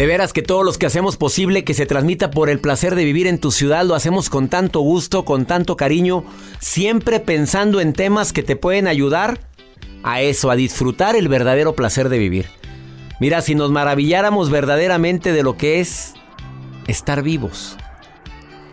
De 0.00 0.06
veras 0.06 0.32
que 0.32 0.40
todos 0.40 0.64
los 0.64 0.78
que 0.78 0.86
hacemos 0.86 1.18
posible 1.18 1.62
que 1.62 1.74
se 1.74 1.84
transmita 1.84 2.30
por 2.30 2.48
el 2.48 2.58
placer 2.58 2.94
de 2.94 3.04
vivir 3.04 3.26
en 3.26 3.38
tu 3.38 3.50
ciudad 3.50 3.84
lo 3.84 3.94
hacemos 3.94 4.30
con 4.30 4.48
tanto 4.48 4.80
gusto, 4.80 5.26
con 5.26 5.44
tanto 5.44 5.76
cariño, 5.76 6.24
siempre 6.58 7.20
pensando 7.20 7.82
en 7.82 7.92
temas 7.92 8.32
que 8.32 8.42
te 8.42 8.56
pueden 8.56 8.86
ayudar 8.86 9.40
a 10.02 10.22
eso, 10.22 10.50
a 10.50 10.56
disfrutar 10.56 11.16
el 11.16 11.28
verdadero 11.28 11.74
placer 11.74 12.08
de 12.08 12.16
vivir. 12.16 12.46
Mira, 13.20 13.42
si 13.42 13.54
nos 13.54 13.70
maravilláramos 13.72 14.48
verdaderamente 14.48 15.34
de 15.34 15.42
lo 15.42 15.58
que 15.58 15.80
es 15.80 16.14
estar 16.86 17.22
vivos, 17.22 17.76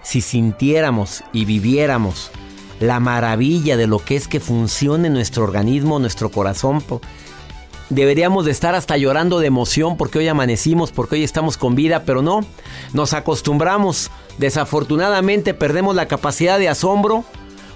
si 0.03 0.21
sintiéramos 0.21 1.25
y 1.33 1.43
viviéramos 1.43 2.31
la 2.79 3.01
maravilla 3.01 3.75
de 3.75 3.87
lo 3.87 3.99
que 3.99 4.15
es 4.15 4.29
que 4.29 4.39
funcione 4.39 5.09
nuestro 5.09 5.43
organismo, 5.43 5.99
nuestro 5.99 6.31
corazón, 6.31 6.81
deberíamos 7.89 8.45
de 8.45 8.51
estar 8.51 8.75
hasta 8.75 8.97
llorando 8.97 9.39
de 9.39 9.47
emoción 9.47 9.97
porque 9.97 10.19
hoy 10.19 10.27
amanecimos, 10.27 10.91
porque 10.91 11.15
hoy 11.15 11.23
estamos 11.23 11.57
con 11.57 11.75
vida, 11.75 12.03
pero 12.05 12.21
no, 12.21 12.41
nos 12.93 13.13
acostumbramos. 13.13 14.11
Desafortunadamente 14.37 15.53
perdemos 15.53 15.95
la 15.95 16.07
capacidad 16.07 16.59
de 16.59 16.69
asombro 16.69 17.23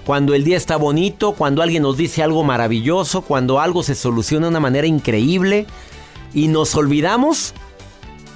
cuando 0.04 0.34
el 0.34 0.44
día 0.44 0.56
está 0.56 0.76
bonito, 0.76 1.32
cuando 1.32 1.62
alguien 1.62 1.82
nos 1.82 1.96
dice 1.96 2.22
algo 2.22 2.44
maravilloso, 2.44 3.22
cuando 3.22 3.60
algo 3.60 3.82
se 3.82 3.94
soluciona 3.94 4.46
de 4.46 4.50
una 4.50 4.60
manera 4.60 4.86
increíble 4.86 5.66
y 6.34 6.48
nos 6.48 6.74
olvidamos 6.74 7.54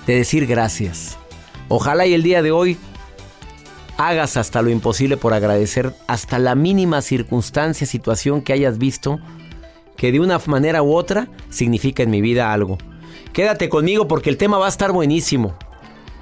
de 0.07 0.17
decir 0.17 0.47
gracias. 0.47 1.19
Ojalá 1.69 2.07
y 2.07 2.15
el 2.15 2.23
día 2.23 2.43
de 2.43 2.53
hoy 2.53 2.79
hagas 3.97 4.37
hasta 4.37 4.63
lo 4.63 4.71
imposible 4.71 5.17
por 5.17 5.35
agradecer 5.35 5.95
hasta 6.07 6.39
la 6.39 6.55
mínima 6.55 7.03
circunstancia, 7.03 7.87
situación 7.87 8.43
que 8.43 8.53
hayas 8.53 8.79
visto 8.79 9.19
que 9.97 10.13
de 10.13 10.21
una 10.21 10.41
manera 10.47 10.83
u 10.83 10.95
otra 10.95 11.29
significa 11.51 12.03
en 12.03 12.11
mi 12.11 12.21
vida 12.21 12.53
algo. 12.53 12.79
Quédate 13.33 13.69
conmigo 13.69 14.09
porque 14.09 14.31
el 14.31 14.37
tema 14.37 14.59
va 14.59 14.67
a 14.67 14.71
estar 14.71 14.93
buenísimo. 14.93 15.57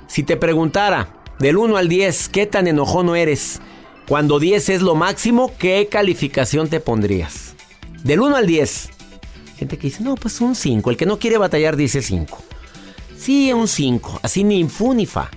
Si 0.06 0.22
te 0.22 0.36
preguntara 0.36 1.08
del 1.38 1.56
1 1.56 1.76
al 1.76 1.88
10, 1.88 2.28
¿qué 2.28 2.46
tan 2.46 2.66
enojón 2.66 3.14
eres? 3.16 3.60
Cuando 4.08 4.38
10 4.38 4.68
es 4.68 4.82
lo 4.82 4.94
máximo, 4.94 5.52
¿qué 5.58 5.88
calificación 5.90 6.68
te 6.68 6.80
pondrías? 6.80 7.54
Del 8.02 8.20
1 8.20 8.36
al 8.36 8.46
10. 8.46 8.90
Gente 9.56 9.78
que 9.78 9.86
dice, 9.86 10.02
no, 10.02 10.14
pues 10.14 10.40
un 10.40 10.54
5. 10.54 10.90
El 10.90 10.96
que 10.96 11.06
no 11.06 11.18
quiere 11.18 11.38
batallar 11.38 11.76
dice 11.76 12.02
5. 12.02 12.38
Sí, 13.16 13.52
un 13.52 13.68
5. 13.68 14.20
Así 14.22 14.44
ni 14.44 14.62
fu 14.68 14.92
ni 14.92 15.06
fa. 15.06 15.30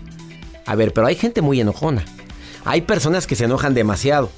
A 0.65 0.75
ver, 0.75 0.91
pero 0.93 1.07
hay 1.07 1.15
gente 1.15 1.41
muy 1.41 1.61
enojona. 1.61 2.03
Hay 2.65 2.81
personas 2.81 3.25
que 3.25 3.35
se 3.35 3.45
enojan 3.45 3.73
demasiado. 3.73 4.29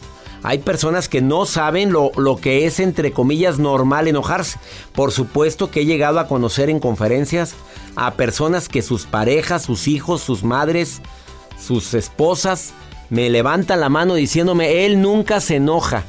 Hay 0.43 0.59
personas 0.59 1.09
que 1.09 1.21
no 1.21 1.45
saben 1.45 1.91
lo, 1.91 2.11
lo, 2.15 2.37
que 2.37 2.65
es, 2.65 2.79
entre 2.79 3.11
comillas, 3.11 3.59
normal 3.59 4.07
enojarse. 4.07 4.59
Por 4.93 5.11
supuesto 5.11 5.69
que 5.69 5.81
he 5.81 5.85
llegado 5.85 6.19
a 6.19 6.27
conocer 6.27 6.69
en 6.69 6.79
conferencias 6.79 7.55
a 7.95 8.13
personas 8.13 8.69
que 8.69 8.81
sus 8.81 9.05
parejas, 9.05 9.63
sus 9.63 9.87
hijos, 9.87 10.21
sus 10.21 10.43
madres, 10.43 11.01
sus 11.59 11.93
esposas 11.93 12.73
me 13.09 13.29
levantan 13.29 13.79
la 13.79 13.89
mano 13.89 14.13
diciéndome, 14.13 14.85
él 14.85 15.01
nunca 15.01 15.41
se 15.41 15.55
enoja. 15.55 16.03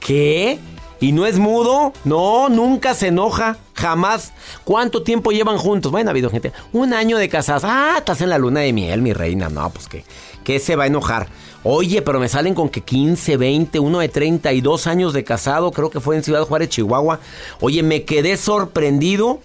¿Qué? 0.00 0.58
¿Y 1.00 1.12
no 1.12 1.26
es 1.26 1.38
mudo? 1.38 1.92
No, 2.04 2.48
nunca 2.48 2.94
se 2.94 3.08
enoja. 3.08 3.58
Jamás. 3.74 4.32
¿Cuánto 4.64 5.02
tiempo 5.02 5.30
llevan 5.30 5.58
juntos? 5.58 5.92
Bueno, 5.92 6.10
ha 6.10 6.12
habido 6.12 6.30
gente. 6.30 6.52
Un 6.72 6.94
año 6.94 7.18
de 7.18 7.28
casados. 7.28 7.64
Ah, 7.64 7.96
estás 7.98 8.20
en 8.22 8.30
la 8.30 8.38
luna 8.38 8.60
de 8.60 8.72
miel, 8.72 9.02
mi 9.02 9.12
reina. 9.12 9.48
No, 9.48 9.70
pues 9.70 9.88
que, 9.88 10.04
¿qué 10.42 10.58
se 10.58 10.74
va 10.74 10.84
a 10.84 10.86
enojar? 10.88 11.28
Oye, 11.68 12.00
pero 12.00 12.20
me 12.20 12.28
salen 12.28 12.54
con 12.54 12.68
que 12.68 12.82
15, 12.82 13.36
20, 13.38 13.80
uno 13.80 13.98
de 13.98 14.08
32 14.08 14.86
años 14.86 15.12
de 15.12 15.24
casado, 15.24 15.72
creo 15.72 15.90
que 15.90 15.98
fue 15.98 16.14
en 16.14 16.22
Ciudad 16.22 16.44
Juárez, 16.44 16.68
Chihuahua. 16.68 17.18
Oye, 17.60 17.82
me 17.82 18.04
quedé 18.04 18.36
sorprendido. 18.36 19.40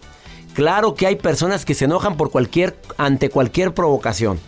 Claro 0.54 0.94
que 0.94 1.08
hay 1.08 1.16
personas 1.16 1.66
que 1.66 1.74
se 1.74 1.86
enojan 1.86 2.18
por 2.18 2.30
cualquier, 2.30 2.80
ante 3.00 3.32
cualquier 3.32 3.74
provocación. 3.74 4.40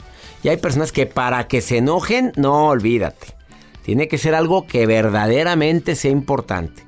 Y 0.43 0.49
hay 0.49 0.57
personas 0.57 0.91
que 0.91 1.07
para 1.07 1.47
que 1.47 1.61
se 1.61 1.77
enojen, 1.77 2.31
no 2.35 2.67
olvídate. 2.67 3.33
Tiene 3.81 4.07
que 4.07 4.19
ser 4.19 4.35
algo 4.35 4.67
que 4.67 4.85
verdaderamente 4.85 5.95
sea 5.95 6.11
importante. 6.11 6.83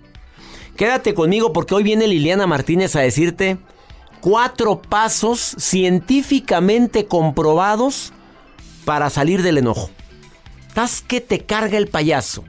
Quédate 0.77 1.15
conmigo 1.15 1.51
porque 1.51 1.74
hoy 1.74 1.81
viene 1.81 2.06
Liliana 2.06 2.45
Martínez 2.45 2.95
a 2.95 3.00
decirte 3.00 3.57
cuatro 4.21 4.83
pasos 4.83 5.56
científicamente 5.57 7.07
comprobados 7.07 8.13
para 8.86 9.10
salir 9.10 9.42
del 9.42 9.57
enojo. 9.57 9.89
Estás 10.75 11.01
que 11.01 11.22
te 11.22 11.39
carga 11.39 11.77
el 11.77 11.88
payaso. 11.88 12.44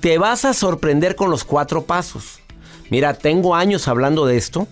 Te 0.00 0.18
vas 0.18 0.44
a 0.44 0.52
sorprender 0.52 1.16
con 1.16 1.30
los 1.30 1.44
cuatro 1.44 1.84
pasos. 1.84 2.40
Mira, 2.90 3.14
tengo 3.14 3.54
años 3.54 3.88
hablando 3.88 4.26
de 4.26 4.36
esto 4.36 4.68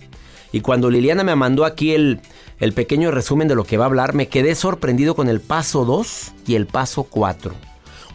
y 0.51 0.61
cuando 0.61 0.91
Liliana 0.91 1.23
me 1.23 1.35
mandó 1.35 1.65
aquí 1.65 1.95
el, 1.95 2.21
el 2.59 2.73
pequeño 2.73 3.09
resumen 3.09 3.47
de 3.47 3.55
lo 3.55 3.63
que 3.63 3.77
va 3.77 3.85
a 3.85 3.87
hablar, 3.87 4.13
me 4.13 4.27
quedé 4.27 4.53
sorprendido 4.53 5.15
con 5.15 5.27
el 5.27 5.41
paso 5.41 5.85
2 5.85 6.33
y 6.45 6.53
el 6.53 6.67
paso 6.67 7.05
4. 7.05 7.51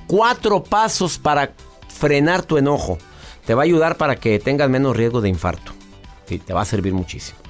Cuatro 0.06 0.62
pasos 0.62 1.18
para 1.18 1.52
frenar 1.88 2.42
tu 2.42 2.56
enojo. 2.56 2.98
Te 3.44 3.54
va 3.54 3.62
a 3.62 3.64
ayudar 3.64 3.96
para 3.96 4.14
que 4.14 4.38
tengas 4.38 4.70
menos 4.70 4.96
riesgo 4.96 5.20
de 5.20 5.28
infarto. 5.28 5.72
Sí, 6.26 6.38
te 6.38 6.52
va 6.52 6.60
a 6.60 6.66
servir 6.66 6.94
muchísimo. 6.94 7.40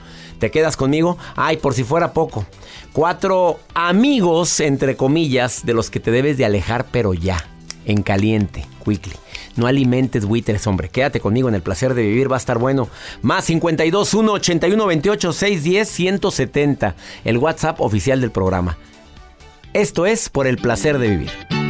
¿Te 0.41 0.51
quedas 0.51 0.77
conmigo? 0.77 1.19
Ay, 1.37 1.59
por 1.59 1.75
si 1.75 1.85
fuera 1.85 2.15
poco. 2.15 2.47
Cuatro 2.95 3.61
amigos, 3.75 4.59
entre 4.61 4.97
comillas, 4.97 5.67
de 5.67 5.75
los 5.75 5.91
que 5.91 6.01
te 6.01 6.11
debes 6.11 6.39
de 6.39 6.47
alejar, 6.47 6.87
pero 6.91 7.13
ya, 7.13 7.45
en 7.85 8.03
caliente, 8.03 8.67
quickly. 8.83 9.13
No 9.57 9.67
alimentes 9.67 10.25
buitres, 10.25 10.67
hombre. 10.67 10.89
Quédate 10.89 11.21
conmigo 11.21 11.51
en 11.51 11.55
el 11.55 11.63
placer 11.63 11.93
de 11.93 12.03
vivir, 12.03 12.33
va 12.33 12.37
a 12.37 12.39
estar 12.39 12.59
bueno. 12.59 12.89
Más 13.21 13.45
52 13.45 14.15
1 14.15 14.33
81 14.33 14.87
28 14.87 15.33
610 15.33 15.89
170. 15.89 16.95
El 17.25 17.37
WhatsApp 17.37 17.81
oficial 17.81 18.23
del 18.23 18.31
programa. 18.31 18.79
Esto 19.75 20.07
es 20.07 20.31
por 20.31 20.47
el 20.47 20.57
placer 20.57 20.99
de 20.99 21.09
vivir. 21.11 21.70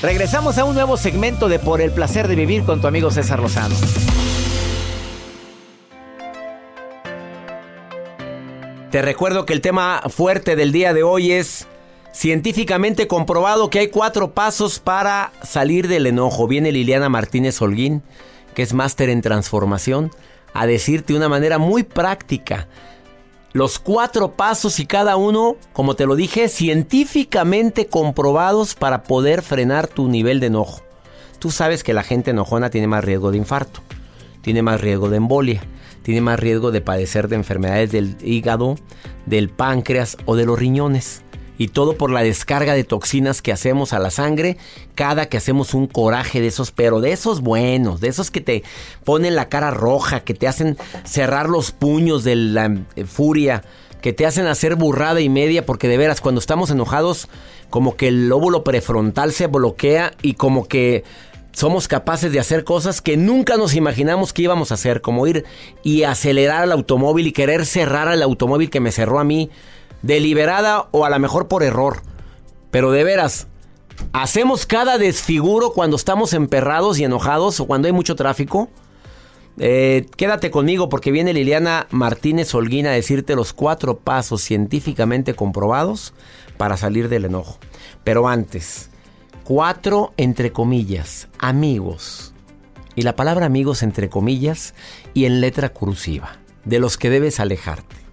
Regresamos 0.00 0.58
a 0.58 0.64
un 0.64 0.74
nuevo 0.74 0.96
segmento 0.96 1.48
de 1.48 1.58
Por 1.58 1.80
el 1.80 1.90
placer 1.90 2.28
de 2.28 2.36
vivir 2.36 2.62
con 2.62 2.80
tu 2.80 2.86
amigo 2.86 3.10
César 3.10 3.40
Lozano. 3.40 3.74
Te 8.92 9.02
recuerdo 9.02 9.44
que 9.44 9.54
el 9.54 9.60
tema 9.60 10.02
fuerte 10.08 10.54
del 10.54 10.70
día 10.70 10.94
de 10.94 11.02
hoy 11.02 11.32
es 11.32 11.66
científicamente 12.12 13.08
comprobado 13.08 13.70
que 13.70 13.80
hay 13.80 13.88
cuatro 13.88 14.34
pasos 14.34 14.78
para 14.78 15.32
salir 15.42 15.88
del 15.88 16.06
enojo. 16.06 16.46
Viene 16.46 16.70
Liliana 16.70 17.08
Martínez 17.08 17.60
Holguín, 17.60 18.04
que 18.54 18.62
es 18.62 18.74
máster 18.74 19.10
en 19.10 19.20
transformación, 19.20 20.12
a 20.54 20.68
decirte 20.68 21.12
de 21.12 21.18
una 21.18 21.28
manera 21.28 21.58
muy 21.58 21.82
práctica 21.82 22.68
los 23.52 23.78
cuatro 23.78 24.32
pasos 24.32 24.78
y 24.78 24.86
cada 24.86 25.16
uno, 25.16 25.56
como 25.72 25.94
te 25.94 26.06
lo 26.06 26.16
dije, 26.16 26.48
científicamente 26.48 27.86
comprobados 27.86 28.74
para 28.74 29.02
poder 29.02 29.42
frenar 29.42 29.86
tu 29.86 30.08
nivel 30.08 30.40
de 30.40 30.46
enojo. 30.46 30.82
Tú 31.38 31.50
sabes 31.50 31.82
que 31.82 31.94
la 31.94 32.02
gente 32.02 32.32
enojona 32.32 32.70
tiene 32.70 32.88
más 32.88 33.04
riesgo 33.04 33.30
de 33.30 33.38
infarto, 33.38 33.80
tiene 34.42 34.62
más 34.62 34.80
riesgo 34.80 35.08
de 35.08 35.16
embolia, 35.16 35.62
tiene 36.02 36.20
más 36.20 36.38
riesgo 36.40 36.70
de 36.70 36.80
padecer 36.80 37.28
de 37.28 37.36
enfermedades 37.36 37.92
del 37.92 38.16
hígado, 38.22 38.76
del 39.26 39.48
páncreas 39.48 40.16
o 40.24 40.36
de 40.36 40.46
los 40.46 40.58
riñones. 40.58 41.22
Y 41.58 41.68
todo 41.68 41.98
por 41.98 42.10
la 42.10 42.22
descarga 42.22 42.74
de 42.74 42.84
toxinas 42.84 43.42
que 43.42 43.52
hacemos 43.52 43.92
a 43.92 43.98
la 43.98 44.10
sangre 44.10 44.56
cada 44.94 45.26
que 45.26 45.36
hacemos 45.36 45.74
un 45.74 45.86
coraje 45.86 46.40
de 46.40 46.46
esos, 46.46 46.70
pero 46.70 47.00
de 47.00 47.12
esos 47.12 47.40
buenos, 47.40 48.00
de 48.00 48.08
esos 48.08 48.30
que 48.30 48.40
te 48.40 48.62
ponen 49.04 49.34
la 49.34 49.48
cara 49.48 49.70
roja, 49.70 50.20
que 50.20 50.34
te 50.34 50.48
hacen 50.48 50.78
cerrar 51.04 51.48
los 51.48 51.72
puños 51.72 52.24
de 52.24 52.36
la 52.36 52.66
eh, 52.96 53.04
furia, 53.04 53.62
que 54.00 54.12
te 54.12 54.26
hacen 54.26 54.46
hacer 54.46 54.76
burrada 54.76 55.20
y 55.20 55.28
media, 55.28 55.66
porque 55.66 55.88
de 55.88 55.98
veras 55.98 56.20
cuando 56.20 56.38
estamos 56.38 56.70
enojados, 56.70 57.28
como 57.70 57.96
que 57.96 58.08
el 58.08 58.28
lóbulo 58.28 58.64
prefrontal 58.64 59.32
se 59.32 59.48
bloquea 59.48 60.12
y 60.22 60.34
como 60.34 60.66
que 60.66 61.04
somos 61.52 61.88
capaces 61.88 62.30
de 62.30 62.38
hacer 62.38 62.62
cosas 62.62 63.02
que 63.02 63.16
nunca 63.16 63.56
nos 63.56 63.74
imaginamos 63.74 64.32
que 64.32 64.42
íbamos 64.42 64.70
a 64.70 64.74
hacer, 64.74 65.00
como 65.00 65.26
ir 65.26 65.44
y 65.82 66.04
acelerar 66.04 66.62
al 66.62 66.72
automóvil 66.72 67.26
y 67.26 67.32
querer 67.32 67.66
cerrar 67.66 68.06
al 68.06 68.22
automóvil 68.22 68.70
que 68.70 68.80
me 68.80 68.92
cerró 68.92 69.18
a 69.18 69.24
mí 69.24 69.50
deliberada 70.02 70.88
o 70.90 71.04
a 71.04 71.10
lo 71.10 71.18
mejor 71.18 71.48
por 71.48 71.62
error. 71.62 72.02
Pero 72.70 72.90
de 72.90 73.04
veras, 73.04 73.46
¿hacemos 74.12 74.66
cada 74.66 74.98
desfiguro 74.98 75.72
cuando 75.72 75.96
estamos 75.96 76.32
emperrados 76.32 76.98
y 76.98 77.04
enojados 77.04 77.60
o 77.60 77.66
cuando 77.66 77.86
hay 77.86 77.92
mucho 77.92 78.16
tráfico? 78.16 78.68
Eh, 79.60 80.06
quédate 80.16 80.50
conmigo 80.50 80.88
porque 80.88 81.10
viene 81.10 81.32
Liliana 81.32 81.88
Martínez 81.90 82.54
Holguín 82.54 82.86
a 82.86 82.92
decirte 82.92 83.34
los 83.34 83.52
cuatro 83.52 83.98
pasos 83.98 84.42
científicamente 84.42 85.34
comprobados 85.34 86.14
para 86.56 86.76
salir 86.76 87.08
del 87.08 87.24
enojo. 87.24 87.58
Pero 88.04 88.28
antes, 88.28 88.90
cuatro 89.44 90.12
entre 90.16 90.52
comillas, 90.52 91.28
amigos. 91.38 92.34
Y 92.94 93.02
la 93.02 93.16
palabra 93.16 93.46
amigos 93.46 93.82
entre 93.82 94.08
comillas 94.08 94.74
y 95.14 95.24
en 95.24 95.40
letra 95.40 95.70
cursiva, 95.70 96.38
de 96.64 96.78
los 96.78 96.96
que 96.98 97.10
debes 97.10 97.40
alejarte. 97.40 98.07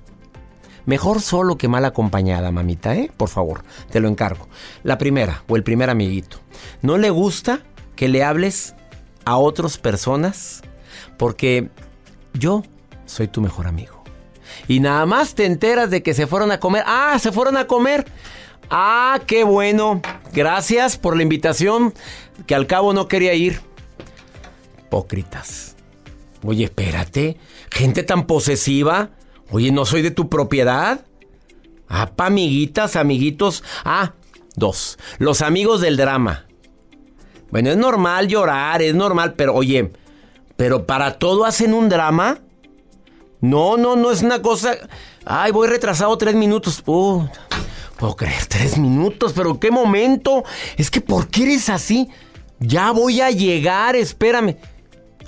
Mejor 0.86 1.22
solo 1.22 1.58
que 1.58 1.68
mal 1.68 1.86
acompañada, 1.86 2.52
mamita, 2.52 2.96
¿eh? 2.96 3.12
Por 3.16 3.30
favor, 3.30 3.64
te 3.90 4.00
lo 4.00 4.08
encargo. 4.08 4.48
La 4.84 4.98
primera, 4.98 5.44
o 5.48 5.56
el 5.56 5.64
primer 5.64 5.90
amiguito. 5.90 6.40
¿No 6.82 6.98
le 6.98 7.10
gusta 7.10 7.62
que 7.96 8.08
le 8.08 8.24
hables 8.24 8.76
a 9.26 9.38
otras 9.38 9.78
personas? 9.78 10.62
Porque 11.18 11.70
yo 12.34 12.64
soy 13.06 13.28
tu 13.28 13.42
mejor 13.42 13.68
amigo. 13.68 14.04
Y 14.68 14.80
nada 14.80 15.06
más 15.06 15.36
te 15.36 15.46
enteras 15.46 15.90
de 15.90 16.04
que 16.04 16.14
se 16.14 16.28
fueron 16.28 16.52
a 16.52 16.60
comer. 16.60 16.84
Ah, 16.86 17.18
se 17.20 17.32
fueron 17.32 17.58
a 17.58 17.68
comer. 17.68 18.06
Ah, 18.70 19.20
qué 19.26 19.44
bueno. 19.44 20.02
Gracias 20.34 20.98
por 20.98 21.16
la 21.16 21.24
invitación, 21.24 21.94
que 22.46 22.56
al 22.56 22.68
cabo 22.68 22.94
no 22.94 23.08
quería 23.08 23.34
ir. 23.34 23.62
Hipócritas. 24.80 25.76
Oye, 26.44 26.66
espérate. 26.66 27.38
Gente 27.72 28.04
tan 28.04 28.28
posesiva. 28.28 29.10
Oye, 29.52 29.72
¿no 29.72 29.86
soy 29.86 30.02
de 30.02 30.12
tu 30.12 30.30
propiedad? 30.30 31.06
Ah, 31.88 32.12
pa' 32.16 32.28
amiguitas, 32.28 32.96
amiguitos. 32.96 33.64
Ah, 33.84 34.14
dos. 34.56 34.98
Los 35.20 35.42
amigos 35.42 35.82
del 35.82 35.98
drama. 35.98 36.46
Bueno, 37.52 37.70
es 37.70 37.78
normal 37.78 38.28
llorar, 38.28 38.82
es 38.82 38.96
normal, 38.96 39.36
pero 39.36 39.54
oye, 39.54 39.92
¿pero 40.58 40.86
para 40.86 41.20
todo 41.20 41.46
hacen 41.46 41.74
un 41.74 41.90
drama? 41.90 42.40
No, 43.42 43.78
no, 43.78 43.96
no 43.96 44.12
es 44.12 44.24
una 44.24 44.42
cosa... 44.42 44.76
Ay, 45.26 45.52
voy 45.52 45.68
retrasado 45.68 46.18
tres 46.18 46.36
minutos. 46.36 46.82
Uh, 46.86 47.26
puedo 47.98 48.16
creer, 48.16 48.46
tres 48.48 48.78
minutos, 48.78 49.34
pero 49.34 49.60
qué 49.60 49.72
momento. 49.72 50.44
Es 50.78 50.90
que, 50.90 51.02
¿por 51.02 51.28
qué 51.28 51.44
eres 51.44 51.70
así? 51.70 52.10
Ya 52.60 52.92
voy 52.92 53.22
a 53.22 53.30
llegar, 53.32 53.96
espérame. 53.96 54.58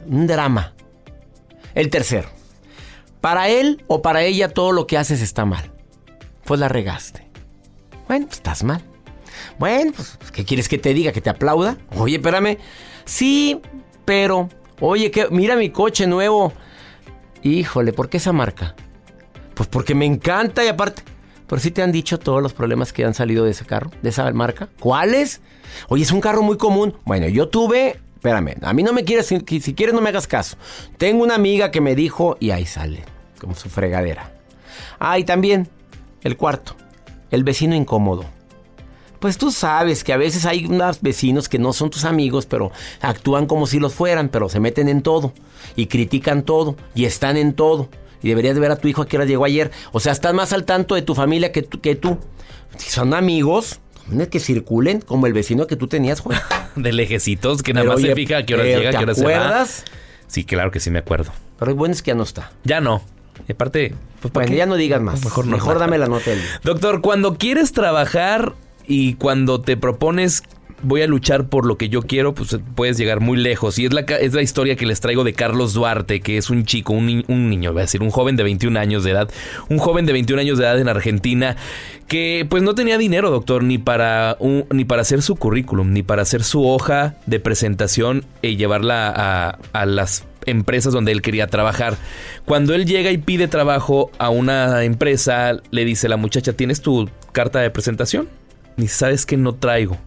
Un 0.05 0.27
drama. 0.27 0.74
El 1.75 1.89
tercero. 1.89 2.37
Para 3.27 3.50
él 3.50 3.84
o 3.88 4.01
para 4.01 4.24
ella 4.24 4.48
todo 4.48 4.72
lo 4.72 4.88
que 4.88 4.98
haces 4.98 5.22
está 5.22 5.43
mal. 5.43 5.69
Pues 6.46 6.62
la 6.62 6.69
regaste. 6.69 7.27
Bueno, 8.07 8.27
pues 8.27 8.38
estás 8.38 8.63
mal. 8.63 8.81
Bueno, 9.60 9.91
pues, 9.93 10.17
¿qué 10.31 10.46
quieres 10.46 10.69
que 10.69 10.77
te 10.77 10.93
diga? 10.93 11.12
¿Que 11.12 11.19
te 11.19 11.29
aplauda? 11.29 11.75
Oye, 11.98 12.15
espérame. 12.15 12.57
Sí, 13.03 13.60
pero... 14.05 14.48
Oye, 14.79 15.12
que 15.12 15.27
mira 15.29 15.57
mi 15.57 15.72
coche 15.72 16.07
nuevo. 16.07 16.53
Híjole, 17.43 17.91
¿por 17.91 18.07
qué 18.07 18.15
esa 18.15 18.31
marca? 18.31 18.75
Pues 19.55 19.67
porque 19.67 19.93
me 19.93 20.05
encanta 20.05 20.63
y 20.63 20.69
aparte... 20.69 21.01
Pero 21.48 21.62
sí 21.62 21.72
te 21.72 21.81
han 21.81 21.91
dicho 21.91 22.19
todos 22.19 22.41
los 22.41 22.53
problemas 22.53 22.93
que 22.93 23.03
han 23.03 23.13
salido 23.13 23.43
de 23.43 23.51
ese 23.51 23.65
carro, 23.65 23.91
de 24.01 24.07
esa 24.07 24.31
marca. 24.31 24.69
¿Cuáles? 24.79 25.41
Oye, 25.89 26.03
es 26.03 26.13
un 26.13 26.22
carro 26.22 26.43
muy 26.43 26.55
común. 26.55 26.96
Bueno, 27.03 27.27
yo 27.27 27.50
tuve 27.50 28.00
espérame, 28.15 28.55
a 28.62 28.74
mí 28.74 28.84
no 28.84 28.93
me 28.93 29.03
quieres, 29.03 29.27
si, 29.27 29.39
si 29.60 29.74
quieres 29.74 29.93
no 29.93 30.01
me 30.01 30.10
hagas 30.10 30.27
caso. 30.27 30.57
Tengo 30.98 31.24
una 31.24 31.36
amiga 31.36 31.72
que 31.72 31.81
me 31.81 31.93
dijo 31.93 32.38
y 32.39 32.51
ahí 32.51 32.65
sale, 32.65 33.03
como 33.39 33.56
su 33.56 33.70
fregadera. 33.70 34.32
Ah, 35.00 35.20
y 35.20 35.24
también, 35.24 35.70
el 36.24 36.38
cuarto, 36.38 36.75
el 37.32 37.44
vecino 37.44 37.75
incómodo. 37.75 38.25
Pues 39.20 39.38
tú 39.38 39.51
sabes 39.51 40.03
que 40.03 40.13
a 40.13 40.17
veces 40.17 40.46
hay 40.46 40.65
unos 40.65 41.01
vecinos 41.01 41.50
que 41.50 41.58
no 41.58 41.74
son 41.74 41.89
tus 41.89 42.06
amigos, 42.06 42.46
pero 42.46 42.72
actúan 43.01 43.48
como 43.48 43.65
si 43.65 43.79
los 43.79 43.94
fueran, 43.94 44.29
pero 44.29 44.48
se 44.48 44.60
meten 44.60 44.89
en 44.89 45.01
todo 45.01 45.34
y 45.75 45.88
critican 45.88 46.44
todo 46.44 46.75
y 46.94 47.06
están 47.06 47.38
en 47.38 47.53
todo. 47.53 47.89
Y 48.22 48.29
deberías 48.29 48.60
ver 48.60 48.72
a 48.72 48.75
tu 48.75 48.88
hijo 48.88 49.01
a 49.01 49.08
qué 49.08 49.17
hora 49.17 49.25
llegó 49.25 49.46
ayer. 49.46 49.72
O 49.91 50.00
sea, 50.00 50.12
estás 50.12 50.34
más 50.34 50.53
al 50.53 50.65
tanto 50.65 50.96
de 50.96 51.01
tu 51.01 51.15
familia 51.15 51.51
que, 51.51 51.63
que 51.63 51.96
tú. 51.96 52.17
Si 52.77 52.89
son 52.89 53.13
amigos, 53.13 53.79
que 54.32 54.39
circulen 54.39 55.01
como 55.01 55.27
el 55.27 55.34
vecino 55.34 55.67
que 55.67 55.75
tú 55.75 55.88
tenías, 55.88 56.20
Juan. 56.20 56.39
de 56.75 56.94
lejecitos, 56.94 57.63
que 57.63 57.74
nada 57.74 57.88
más 57.88 58.01
se 58.01 58.13
fija 58.15 58.38
a 58.38 58.46
qué 58.46 58.53
hora 58.56 58.63
llega, 58.63 58.89
a 58.89 58.94
qué 58.94 59.03
hora 59.03 59.15
se 59.15 59.24
va. 59.24 59.27
¿Te 59.27 59.36
acuerdas? 59.36 59.86
Sí, 60.27 60.44
claro 60.44 60.72
que 60.72 60.79
sí 60.79 60.89
me 60.91 61.00
acuerdo. 61.00 61.32
Pero 61.58 61.72
el 61.72 61.77
bueno 61.77 61.94
es 61.94 62.01
que 62.01 62.12
ya 62.12 62.15
no 62.15 62.24
está. 62.24 62.51
Ya 62.63 62.82
no. 62.82 63.01
Y 63.48 63.51
aparte, 63.51 63.94
pues 64.22 64.34
bueno, 64.34 64.53
ya 64.53 64.65
no 64.65 64.75
digas 64.75 65.01
más. 65.01 65.24
Mejor, 65.24 65.46
no, 65.46 65.53
mejor 65.53 65.79
dame 65.79 65.98
la 65.98 66.08
nota. 66.08 66.32
Doctor, 66.63 67.01
cuando 67.01 67.38
quieres 67.38 67.72
trabajar 67.72 68.53
y 68.86 69.15
cuando 69.15 69.62
te 69.62 69.77
propones 69.77 70.44
voy 70.84 71.01
a 71.01 71.08
luchar 71.08 71.48
por 71.48 71.65
lo 71.65 71.77
que 71.77 71.89
yo 71.89 72.01
quiero, 72.03 72.34
pues 72.34 72.58
puedes 72.75 72.98
llegar 72.98 73.20
muy 73.20 73.38
lejos. 73.38 73.79
Y 73.79 73.86
es 73.86 73.94
la, 73.94 74.01
es 74.01 74.34
la 74.34 74.41
historia 74.41 74.75
que 74.75 74.86
les 74.86 75.00
traigo 75.01 75.24
de 75.24 75.34
Carlos 75.34 75.74
Duarte, 75.74 76.22
que 76.22 76.38
es 76.38 76.50
un 76.50 76.65
chico, 76.65 76.94
un, 76.94 77.24
un 77.27 77.50
niño, 77.50 77.74
voy 77.74 77.82
a 77.82 77.84
decir, 77.84 78.01
un 78.01 78.12
joven 78.12 78.36
de 78.36 78.44
21 78.44 78.79
años 78.79 79.03
de 79.03 79.12
edad. 79.12 79.29
Un 79.70 79.79
joven 79.79 80.06
de 80.06 80.13
21 80.13 80.41
años 80.41 80.58
de 80.58 80.65
edad 80.65 80.79
en 80.79 80.89
Argentina 80.89 81.56
que 82.08 82.46
pues 82.50 82.63
no 82.63 82.74
tenía 82.74 82.98
dinero, 82.98 83.29
doctor, 83.32 83.63
ni 83.63 83.77
para, 83.77 84.38
ni 84.72 84.86
para 84.86 85.01
hacer 85.01 85.22
su 85.22 85.36
currículum, 85.36 85.91
ni 85.91 86.03
para 86.03 86.22
hacer 86.22 86.44
su 86.44 86.65
hoja 86.65 87.15
de 87.25 87.39
presentación 87.39 88.24
y 88.41 88.56
llevarla 88.56 89.12
a, 89.13 89.58
a 89.74 89.86
las 89.86 90.24
empresas 90.48 90.94
donde 90.94 91.12
él 91.12 91.22
quería 91.22 91.48
trabajar. 91.48 91.96
Cuando 92.46 92.74
él 92.74 92.86
llega 92.86 93.12
y 93.12 93.20
pide 93.20 93.48
trabajo 93.48 94.12
a 94.18 94.30
una 94.30 94.84
empresa, 94.84 95.62
le 95.70 95.86
dice 95.86 96.10
la 96.10 96.18
muchacha, 96.18 96.54
¿tienes 96.54 96.82
tu 96.82 97.10
carta 97.32 97.60
de 97.60 97.70
presentación? 97.70 98.27
Ni 98.75 98.88
sabes 98.88 99.25
que 99.25 99.38
no 99.38 99.54
traigo 99.54 99.98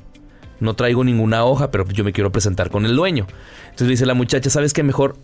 no 0.61 0.75
traigo 0.75 1.03
ninguna 1.03 1.45
hoja, 1.45 1.71
pero 1.71 1.87
yo 1.89 2.05
me 2.05 2.13
quiero 2.13 2.31
presentar 2.31 2.71
con 2.71 2.85
el 2.87 2.95
dueño. 2.95 3.27
Entonces 3.65 3.87
le 3.87 3.93
dice 3.93 4.07
la 4.07 4.15
muchacha, 4.15 4.51
¿sabes 4.51 4.73
qué 4.73 4.83
mejor? 4.83 5.17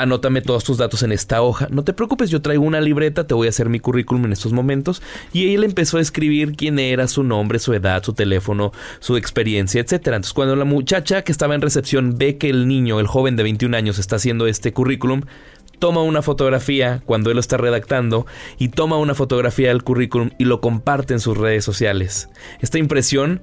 Anótame 0.00 0.40
todos 0.40 0.64
tus 0.64 0.78
datos 0.78 1.02
en 1.02 1.12
esta 1.12 1.42
hoja. 1.42 1.68
No 1.70 1.84
te 1.84 1.92
preocupes, 1.92 2.30
yo 2.30 2.40
traigo 2.40 2.64
una 2.64 2.80
libreta, 2.80 3.26
te 3.26 3.34
voy 3.34 3.48
a 3.48 3.50
hacer 3.50 3.68
mi 3.68 3.80
currículum 3.80 4.24
en 4.24 4.32
estos 4.32 4.52
momentos. 4.52 5.02
Y 5.32 5.54
él 5.54 5.62
empezó 5.62 5.98
a 5.98 6.00
escribir 6.00 6.56
quién 6.56 6.78
era, 6.78 7.06
su 7.06 7.22
nombre, 7.22 7.58
su 7.58 7.74
edad, 7.74 8.02
su 8.02 8.14
teléfono, 8.14 8.72
su 9.00 9.18
experiencia, 9.18 9.80
etc. 9.80 9.92
Entonces 10.06 10.32
cuando 10.32 10.56
la 10.56 10.64
muchacha 10.64 11.22
que 11.22 11.32
estaba 11.32 11.54
en 11.54 11.60
recepción 11.60 12.16
ve 12.16 12.38
que 12.38 12.48
el 12.48 12.66
niño, 12.66 12.98
el 12.98 13.06
joven 13.06 13.36
de 13.36 13.42
21 13.42 13.76
años, 13.76 13.98
está 13.98 14.16
haciendo 14.16 14.46
este 14.46 14.72
currículum, 14.72 15.22
toma 15.80 16.02
una 16.02 16.22
fotografía 16.22 17.02
cuando 17.06 17.30
él 17.30 17.36
lo 17.36 17.40
está 17.40 17.56
redactando 17.56 18.26
y 18.58 18.68
toma 18.68 18.98
una 18.98 19.14
fotografía 19.14 19.68
del 19.68 19.82
currículum 19.82 20.30
y 20.38 20.44
lo 20.44 20.60
comparte 20.60 21.14
en 21.14 21.20
sus 21.20 21.36
redes 21.36 21.64
sociales. 21.64 22.28
Esta 22.60 22.78
impresión 22.78 23.42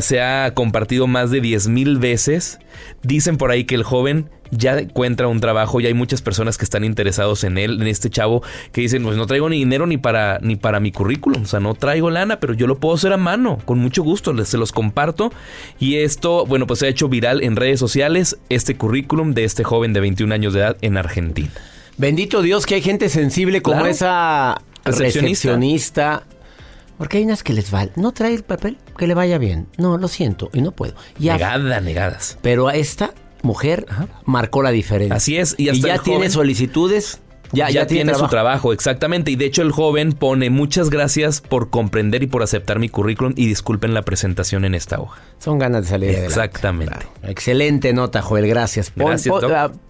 se 0.00 0.20
ha 0.20 0.54
compartido 0.54 1.06
más 1.06 1.30
de 1.30 1.42
10.000 1.42 1.98
veces. 1.98 2.58
Dicen 3.02 3.36
por 3.36 3.50
ahí 3.50 3.64
que 3.64 3.74
el 3.74 3.82
joven 3.82 4.30
ya 4.50 4.78
encuentra 4.78 5.28
un 5.28 5.40
trabajo 5.40 5.80
y 5.80 5.86
hay 5.86 5.94
muchas 5.94 6.22
personas 6.22 6.58
que 6.58 6.64
están 6.64 6.84
interesados 6.84 7.44
en 7.44 7.58
él, 7.58 7.80
en 7.80 7.88
este 7.88 8.10
chavo, 8.10 8.42
que 8.72 8.80
dicen, 8.82 9.02
pues 9.02 9.16
no 9.16 9.26
traigo 9.26 9.48
ni 9.48 9.56
dinero 9.56 9.86
ni 9.86 9.96
para, 9.96 10.38
ni 10.40 10.56
para 10.56 10.80
mi 10.80 10.92
currículum, 10.92 11.42
o 11.42 11.46
sea, 11.46 11.60
no 11.60 11.74
traigo 11.74 12.10
lana, 12.10 12.40
pero 12.40 12.54
yo 12.54 12.66
lo 12.66 12.78
puedo 12.78 12.94
hacer 12.94 13.12
a 13.12 13.16
mano, 13.16 13.58
con 13.64 13.78
mucho 13.78 14.02
gusto, 14.02 14.44
se 14.44 14.58
los 14.58 14.72
comparto. 14.72 15.32
Y 15.78 15.96
esto, 15.96 16.46
bueno, 16.46 16.66
pues 16.66 16.80
se 16.80 16.86
ha 16.86 16.88
hecho 16.88 17.08
viral 17.08 17.42
en 17.42 17.56
redes 17.56 17.80
sociales, 17.80 18.38
este 18.48 18.76
currículum 18.76 19.34
de 19.34 19.44
este 19.44 19.64
joven 19.64 19.92
de 19.92 20.00
21 20.00 20.34
años 20.34 20.54
de 20.54 20.60
edad 20.60 20.76
en 20.80 20.96
Argentina. 20.96 21.50
Bendito 21.96 22.42
Dios 22.42 22.66
que 22.66 22.76
hay 22.76 22.82
gente 22.82 23.08
sensible 23.08 23.62
como 23.62 23.86
esa 23.86 24.60
recepcionista. 24.84 26.24
Porque 26.98 27.18
hay 27.18 27.24
unas 27.24 27.42
que 27.42 27.52
les 27.52 27.70
vale. 27.70 27.92
No 27.96 28.12
trae 28.12 28.34
el 28.34 28.44
papel, 28.44 28.78
que 28.96 29.06
le 29.06 29.14
vaya 29.14 29.38
bien. 29.38 29.66
No, 29.78 29.98
lo 29.98 30.08
siento 30.08 30.50
y 30.52 30.60
no 30.60 30.72
puedo. 30.72 30.94
Negada, 31.18 31.80
negadas. 31.80 32.38
Pero 32.42 32.68
a 32.68 32.74
esta 32.74 33.12
mujer 33.42 33.86
marcó 34.24 34.62
la 34.62 34.70
diferencia. 34.70 35.16
Así 35.16 35.36
es. 35.36 35.54
Y, 35.58 35.80
ya 35.80 35.98
tiene 35.98 36.30
solicitudes. 36.30 37.20
Ya, 37.54 37.70
ya, 37.70 37.86
tiene, 37.86 38.14
su 38.14 38.28
trabajo, 38.28 38.72
exactamente. 38.72 39.30
Y 39.30 39.36
de 39.36 39.46
hecho 39.46 39.62
el 39.62 39.72
joven 39.72 40.12
pone 40.12 40.50
muchas 40.50 40.90
gracias 40.90 41.40
por 41.40 41.70
comprender 41.70 42.22
y 42.22 42.26
por 42.26 42.42
aceptar 42.42 42.78
mi 42.78 42.88
currículum 42.88 43.32
y 43.36 43.46
disculpen 43.46 43.94
la 43.94 44.02
presentación 44.02 44.64
en 44.64 44.74
esta 44.74 45.00
hoja. 45.00 45.20
Son 45.38 45.58
ganas 45.58 45.82
de 45.82 45.88
salir 45.88 46.10
Exactamente. 46.10 47.06
Excelente 47.22 47.92
nota, 47.92 48.22
Joel, 48.22 48.46
gracias. 48.46 48.90
Pon, 48.90 49.16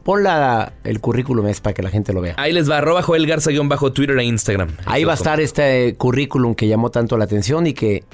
pon, 0.03 0.23
la, 0.23 0.73
el 0.85 1.01
currículum 1.01 1.47
es 1.49 1.61
para 1.61 1.75
que 1.75 1.83
la 1.83 1.91
gente 1.91 2.13
lo 2.13 2.21
vea. 2.21 2.35
Ahí 2.37 2.53
les 2.53 2.71
va, 2.71 2.79
arroba 2.79 3.03
Joel 3.03 3.27
Garza 3.27 3.51
bajo 3.65 3.93
Twitter 3.93 4.19
e 4.19 4.25
Instagram. 4.25 4.77
Ahí 4.85 5.05
va 5.05 5.13
a 5.13 5.17
estar 5.17 5.41
este 5.41 5.95
currículum 5.97 6.55
que 6.55 6.69
llamó 6.69 6.91
tanto 6.91 7.17
la 7.17 7.25
atención 7.25 7.67
y 7.67 7.75
que, 7.75 8.05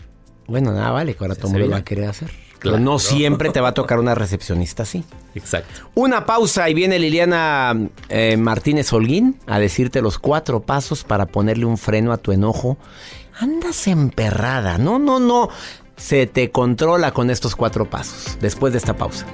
bueno, 0.47 0.73
nada, 0.73 0.91
vale, 0.91 1.15
que 1.15 1.25
ahora 1.25 1.35
todo 1.35 1.59
lo 1.59 1.69
va 1.69 1.79
a 1.79 1.85
querer 1.85 2.09
hacer 2.09 2.31
no 2.65 2.99
siempre 2.99 3.51
te 3.51 3.61
va 3.61 3.69
a 3.69 3.75
tocar 3.75 3.99
una 3.99 4.15
recepcionista 4.15 4.83
así. 4.83 5.05
Exacto. 5.35 5.89
Una 5.95 6.27
pausa 6.27 6.69
y 6.69 6.75
viene 6.75 6.99
Liliana 6.99 7.77
eh, 8.09 8.37
Martínez 8.37 8.93
Holguín 8.93 9.39
a 9.47 9.59
decirte 9.59 10.03
los 10.03 10.19
cuatro 10.19 10.61
pasos 10.61 11.05
para 11.05 11.27
ponerle 11.27 11.65
un 11.65 11.79
freno 11.79 12.13
a 12.13 12.19
tu 12.19 12.33
enojo. 12.33 12.77
Andas 13.39 13.87
emperrada. 13.87 14.79
No, 14.79 14.99
no, 14.99 15.19
no. 15.19 15.49
Se 15.97 16.27
te 16.27 16.51
controla 16.51 17.13
con 17.13 17.31
estos 17.31 17.57
cuatro 17.57 17.89
pasos. 17.89 18.39
Después 18.41 18.73
de 18.73 18.79
esta 18.79 18.97
pausa. 18.97 19.27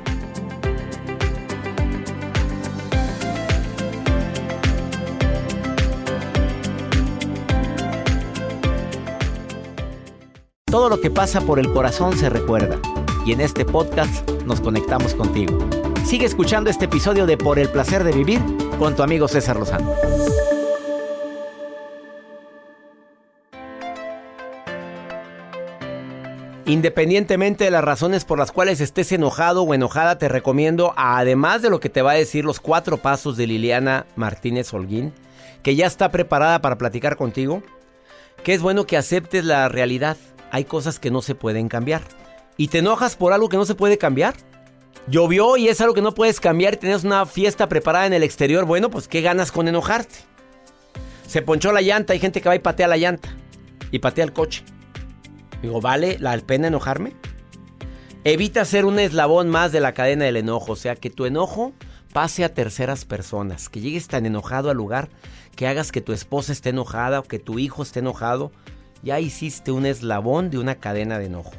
Todo 10.67 10.91
lo 10.91 11.01
que 11.01 11.11
pasa 11.11 11.41
por 11.41 11.59
el 11.59 11.73
corazón 11.73 12.19
se 12.19 12.29
recuerda 12.29 12.79
y 13.27 13.33
en 13.33 13.41
este 13.41 13.65
podcast 13.65 14.31
nos 14.43 14.61
conectamos 14.61 15.13
contigo. 15.15 15.59
Sigue 16.05 16.27
escuchando 16.27 16.71
este 16.71 16.85
episodio 16.85 17.27
de 17.27 17.37
Por 17.37 17.59
el 17.59 17.69
placer 17.69 18.05
de 18.05 18.13
vivir 18.13 18.41
con 18.79 18.95
tu 18.95 19.03
amigo 19.03 19.27
César 19.27 19.57
Lozano. 19.57 19.93
Independientemente 26.67 27.65
de 27.65 27.71
las 27.73 27.83
razones 27.83 28.25
por 28.25 28.39
las 28.39 28.53
cuales 28.53 28.81
estés 28.81 29.11
enojado 29.11 29.63
o 29.63 29.75
enojada, 29.75 30.19
te 30.19 30.29
recomiendo, 30.29 30.95
además 30.97 31.63
de 31.63 31.71
lo 31.71 31.81
que 31.81 31.89
te 31.89 32.03
va 32.03 32.13
a 32.13 32.17
decir 32.17 32.45
los 32.45 32.61
cuatro 32.61 32.97
pasos 32.99 33.37
de 33.37 33.49
Liliana 33.49 34.07
Martínez 34.15 34.73
Holguín, 34.73 35.13
que 35.65 35.75
ya 35.75 35.87
está 35.87 36.13
preparada 36.13 36.61
para 36.61 36.79
platicar 36.79 37.17
contigo, 37.17 37.63
que 38.45 38.55
es 38.55 38.63
bueno 38.63 38.87
que 38.87 38.97
aceptes 38.97 39.45
la 39.45 39.69
realidad. 39.69 40.17
Hay 40.53 40.65
cosas 40.65 41.01
que 41.01 41.11
no 41.11 41.23
se 41.23 41.35
pueden 41.35 41.69
cambiar 41.69 42.03
y 42.57 42.69
te 42.69 42.79
enojas 42.79 43.17
por 43.17 43.33
algo 43.33 43.49
que 43.49 43.57
no 43.57 43.65
se 43.65 43.75
puede 43.75 43.99
cambiar. 43.99 44.35
Llovió 45.09 45.57
y 45.57 45.69
es 45.69 45.81
algo 45.81 45.95
que 45.95 46.03
no 46.03 46.15
puedes 46.15 46.41
cambiar 46.41 46.75
y 46.75 46.79
tienes 46.79 47.05
una 47.05 47.27
fiesta 47.27 47.69
preparada 47.69 48.07
en 48.07 48.13
el 48.13 48.23
exterior. 48.23 48.65
Bueno, 48.65 48.91
pues 48.91 49.09
¿qué 49.09 49.21
ganas 49.21 49.53
con 49.53 49.69
enojarte? 49.69 50.17
Se 51.27 51.43
ponchó 51.43 51.73
la 51.73 51.83
llanta, 51.83 52.13
hay 52.13 52.19
gente 52.19 52.41
que 52.41 52.49
va 52.49 52.57
y 52.57 52.61
patea 52.61 52.89
la 52.89 52.97
llanta 52.97 53.29
y 53.91 53.99
patea 53.99 54.25
el 54.25 54.33
coche. 54.33 54.65
Digo, 55.63 55.81
¿vale 55.81 56.19
la 56.19 56.37
pena 56.39 56.69
enojarme? 56.69 57.15
Evita 58.25 58.65
ser 58.65 58.85
un 58.85 58.99
eslabón 58.99 59.49
más 59.49 59.71
de 59.71 59.81
la 59.81 59.95
cadena 59.95 60.25
del 60.25 60.37
enojo, 60.37 60.73
o 60.73 60.77
sea, 60.77 60.97
que 60.97 61.11
tu 61.11 61.27
enojo 61.27 61.73
pase 62.13 62.45
a 62.45 62.53
terceras 62.53 63.05
personas, 63.05 63.69
que 63.69 63.81
llegues 63.81 64.09
tan 64.09 64.27
enojado 64.27 64.71
al 64.71 64.77
lugar 64.77 65.09
que 65.57 65.67
hagas 65.67 65.91
que 65.91 66.03
tu 66.03 66.13
esposa 66.13 66.53
esté 66.53 66.69
enojada 66.69 67.21
o 67.21 67.23
que 67.25 67.39
tu 67.39 67.59
hijo 67.59 67.83
esté 67.83 68.01
enojado. 68.01 68.53
Ya 69.03 69.19
hiciste 69.19 69.73
un 69.73 69.87
eslabón 69.87 70.51
de 70.51 70.59
una 70.59 70.77
cadena 70.77 71.19
de 71.19 71.27
enojo. 71.27 71.53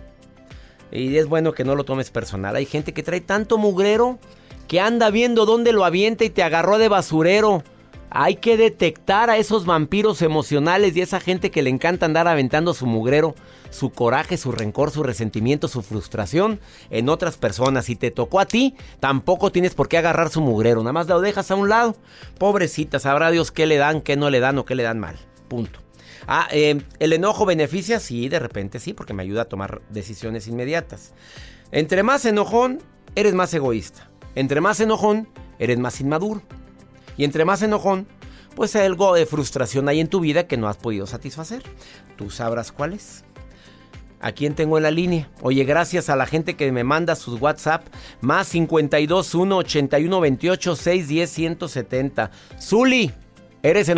Y 0.92 1.18
es 1.18 1.28
bueno 1.28 1.54
que 1.54 1.64
no 1.64 1.76
lo 1.76 1.84
tomes 1.84 2.12
personal. 2.12 2.56
Hay 2.56 2.66
gente 2.66 2.94
que 2.94 3.04
trae 3.04 3.22
tanto 3.22 3.58
mugrero 3.58 4.20
que 4.68 4.80
anda 4.80 5.10
viendo 5.10 5.46
dónde 5.46 5.72
lo 5.72 5.86
avienta 5.86 6.24
y 6.26 6.30
te 6.30 6.44
agarró 6.44 6.78
de 6.78 6.90
basurero. 6.90 7.64
Hay 8.10 8.36
que 8.36 8.56
detectar 8.56 9.30
a 9.30 9.38
esos 9.38 9.66
vampiros 9.66 10.22
emocionales 10.22 10.96
y 10.96 11.02
a 11.02 11.04
esa 11.04 11.20
gente 11.20 11.52
que 11.52 11.62
le 11.62 11.70
encanta 11.70 12.06
andar 12.06 12.28
aventando 12.28 12.74
su 12.74 12.86
mugrero, 12.86 13.36
su 13.70 13.90
coraje, 13.90 14.38
su 14.38 14.54
rencor, 14.54 14.92
su 14.92 15.04
resentimiento, 15.04 15.68
su 15.68 15.82
frustración 15.82 16.60
en 16.90 17.10
otras 17.10 17.38
personas. 17.38 17.86
Si 17.86 17.98
te 17.98 18.12
tocó 18.12 18.40
a 18.40 18.46
ti, 18.46 18.76
tampoco 19.02 19.52
tienes 19.52 19.74
por 19.74 19.90
qué 19.90 19.98
agarrar 19.98 20.30
su 20.30 20.40
mugrero. 20.42 20.82
Nada 20.82 20.94
más 20.94 21.08
lo 21.08 21.20
dejas 21.20 21.52
a 21.52 21.56
un 21.56 21.68
lado. 21.68 21.96
Pobrecita, 22.38 23.00
sabrá 23.00 23.30
Dios 23.30 23.52
qué 23.52 23.66
le 23.66 23.78
dan, 23.78 24.02
qué 24.02 24.16
no 24.16 24.30
le 24.30 24.40
dan 24.40 24.58
o 24.58 24.66
qué 24.66 24.76
le 24.76 24.84
dan 24.84 25.00
mal. 25.00 25.18
Punto. 25.50 25.87
Ah, 26.28 26.48
eh, 26.52 26.82
¿el 27.00 27.14
enojo 27.14 27.46
beneficia? 27.46 28.00
Sí, 28.00 28.28
de 28.28 28.40
repente 28.40 28.80
sí, 28.80 28.94
porque 28.94 29.14
me 29.14 29.24
ayuda 29.24 29.44
a 29.44 29.46
tomar 29.46 29.82
decisiones 29.90 30.48
inmediatas. 30.48 31.14
Entre 31.72 32.04
más 32.04 32.26
enojón, 32.26 32.80
eres 33.16 33.34
más 33.34 33.54
egoísta. 33.54 34.10
Entre 34.36 34.62
más 34.62 34.80
enojón, 34.82 35.30
eres 35.58 35.80
más 35.80 36.02
inmaduro. 36.02 36.42
Y 37.16 37.24
entre 37.24 37.46
más 37.46 37.62
enojón, 37.62 38.08
pues 38.56 38.76
algo 38.76 39.16
de 39.16 39.26
frustración 39.26 39.88
hay 39.88 40.00
en 40.00 40.10
tu 40.10 40.20
vida 40.20 40.48
que 40.48 40.58
no 40.58 40.68
has 40.68 40.78
podido 40.78 41.08
satisfacer. 41.08 41.64
Tú 42.18 42.30
sabrás 42.30 42.72
cuál 42.72 42.94
es. 42.94 43.24
¿A 44.20 44.32
quién 44.32 44.56
tengo 44.56 44.78
en 44.78 44.84
la 44.84 44.92
línea? 44.92 45.30
Oye, 45.42 45.64
gracias 45.64 46.10
a 46.10 46.16
la 46.16 46.26
gente 46.26 46.56
que 46.56 46.72
me 46.72 46.84
manda 46.84 47.16
sus 47.16 47.40
WhatsApp. 47.40 47.86
Más 48.20 48.48
52 48.48 49.36
1 49.36 49.58
81 49.58 50.20
28 50.20 50.76
610 50.76 51.30
170. 51.30 52.32
Zuli. 52.60 53.14
¿Eres, 53.64 53.90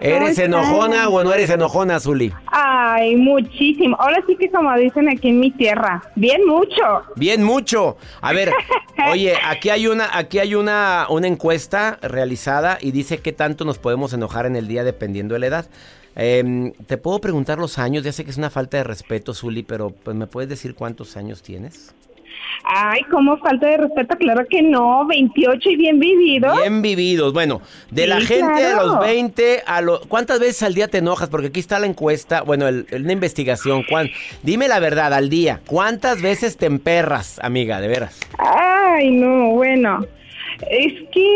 ¿Eres 0.00 0.38
enojona 0.38 1.08
o 1.08 1.22
no 1.22 1.32
eres 1.32 1.50
enojona, 1.50 2.00
Zuli? 2.00 2.32
Ay, 2.46 3.14
muchísimo. 3.16 3.96
Ahora 4.00 4.22
sí 4.26 4.36
que 4.36 4.50
como 4.50 4.74
dicen 4.76 5.08
aquí 5.08 5.28
en 5.28 5.38
mi 5.38 5.50
tierra, 5.50 6.02
bien 6.16 6.46
mucho. 6.46 6.82
Bien 7.16 7.42
mucho. 7.42 7.98
A 8.20 8.32
ver, 8.32 8.50
oye, 9.12 9.34
aquí 9.44 9.68
hay 9.68 9.86
una, 9.86 10.08
aquí 10.16 10.38
hay 10.38 10.54
una, 10.54 11.06
una 11.10 11.26
encuesta 11.26 11.98
realizada 12.02 12.78
y 12.80 12.90
dice 12.90 13.18
qué 13.18 13.32
tanto 13.32 13.64
nos 13.64 13.78
podemos 13.78 14.12
enojar 14.12 14.46
en 14.46 14.56
el 14.56 14.66
día 14.66 14.82
dependiendo 14.82 15.34
de 15.34 15.40
la 15.40 15.46
edad. 15.46 15.66
Em, 16.16 16.72
te 16.72 16.96
puedo 16.96 17.20
preguntar 17.20 17.58
los 17.58 17.78
años, 17.78 18.02
ya 18.02 18.12
sé 18.12 18.24
que 18.24 18.30
es 18.30 18.38
una 18.38 18.50
falta 18.50 18.78
de 18.78 18.84
respeto, 18.84 19.34
Zuli, 19.34 19.62
pero 19.62 19.90
pues, 19.90 20.16
¿me 20.16 20.26
puedes 20.26 20.50
decir 20.50 20.74
cuántos 20.74 21.16
años 21.16 21.42
tienes? 21.42 21.94
Ay, 22.64 23.02
¿cómo 23.10 23.38
falta 23.38 23.66
de 23.66 23.78
respeto? 23.78 24.16
Claro 24.18 24.44
que 24.48 24.62
no, 24.62 25.06
28 25.06 25.70
y 25.70 25.76
bien 25.76 25.98
vividos. 25.98 26.56
Bien 26.60 26.82
vividos. 26.82 27.32
Bueno, 27.32 27.62
de 27.90 28.06
la 28.06 28.20
Sí, 28.20 28.26
gente 28.26 28.62
de 28.62 28.70
claro. 28.72 28.86
los 28.86 29.00
20 29.00 29.62
a 29.66 29.80
los... 29.80 30.06
¿Cuántas 30.06 30.38
veces 30.40 30.62
al 30.62 30.74
día 30.74 30.86
te 30.88 30.98
enojas? 30.98 31.28
Porque 31.30 31.48
aquí 31.48 31.58
está 31.60 31.78
la 31.78 31.86
encuesta, 31.86 32.42
bueno, 32.42 32.68
el- 32.68 32.86
una 32.92 33.12
investigación. 33.12 33.82
¿Cuán- 33.88 34.10
Dime 34.42 34.68
la 34.68 34.78
verdad, 34.78 35.12
al 35.14 35.30
día. 35.30 35.60
¿Cuántas 35.66 36.22
veces 36.22 36.56
te 36.56 36.66
emperras, 36.66 37.38
amiga, 37.42 37.80
de 37.80 37.88
veras? 37.88 38.20
Ay, 38.38 39.10
no, 39.10 39.50
bueno. 39.50 40.04
Es 40.70 40.92
que 41.12 41.30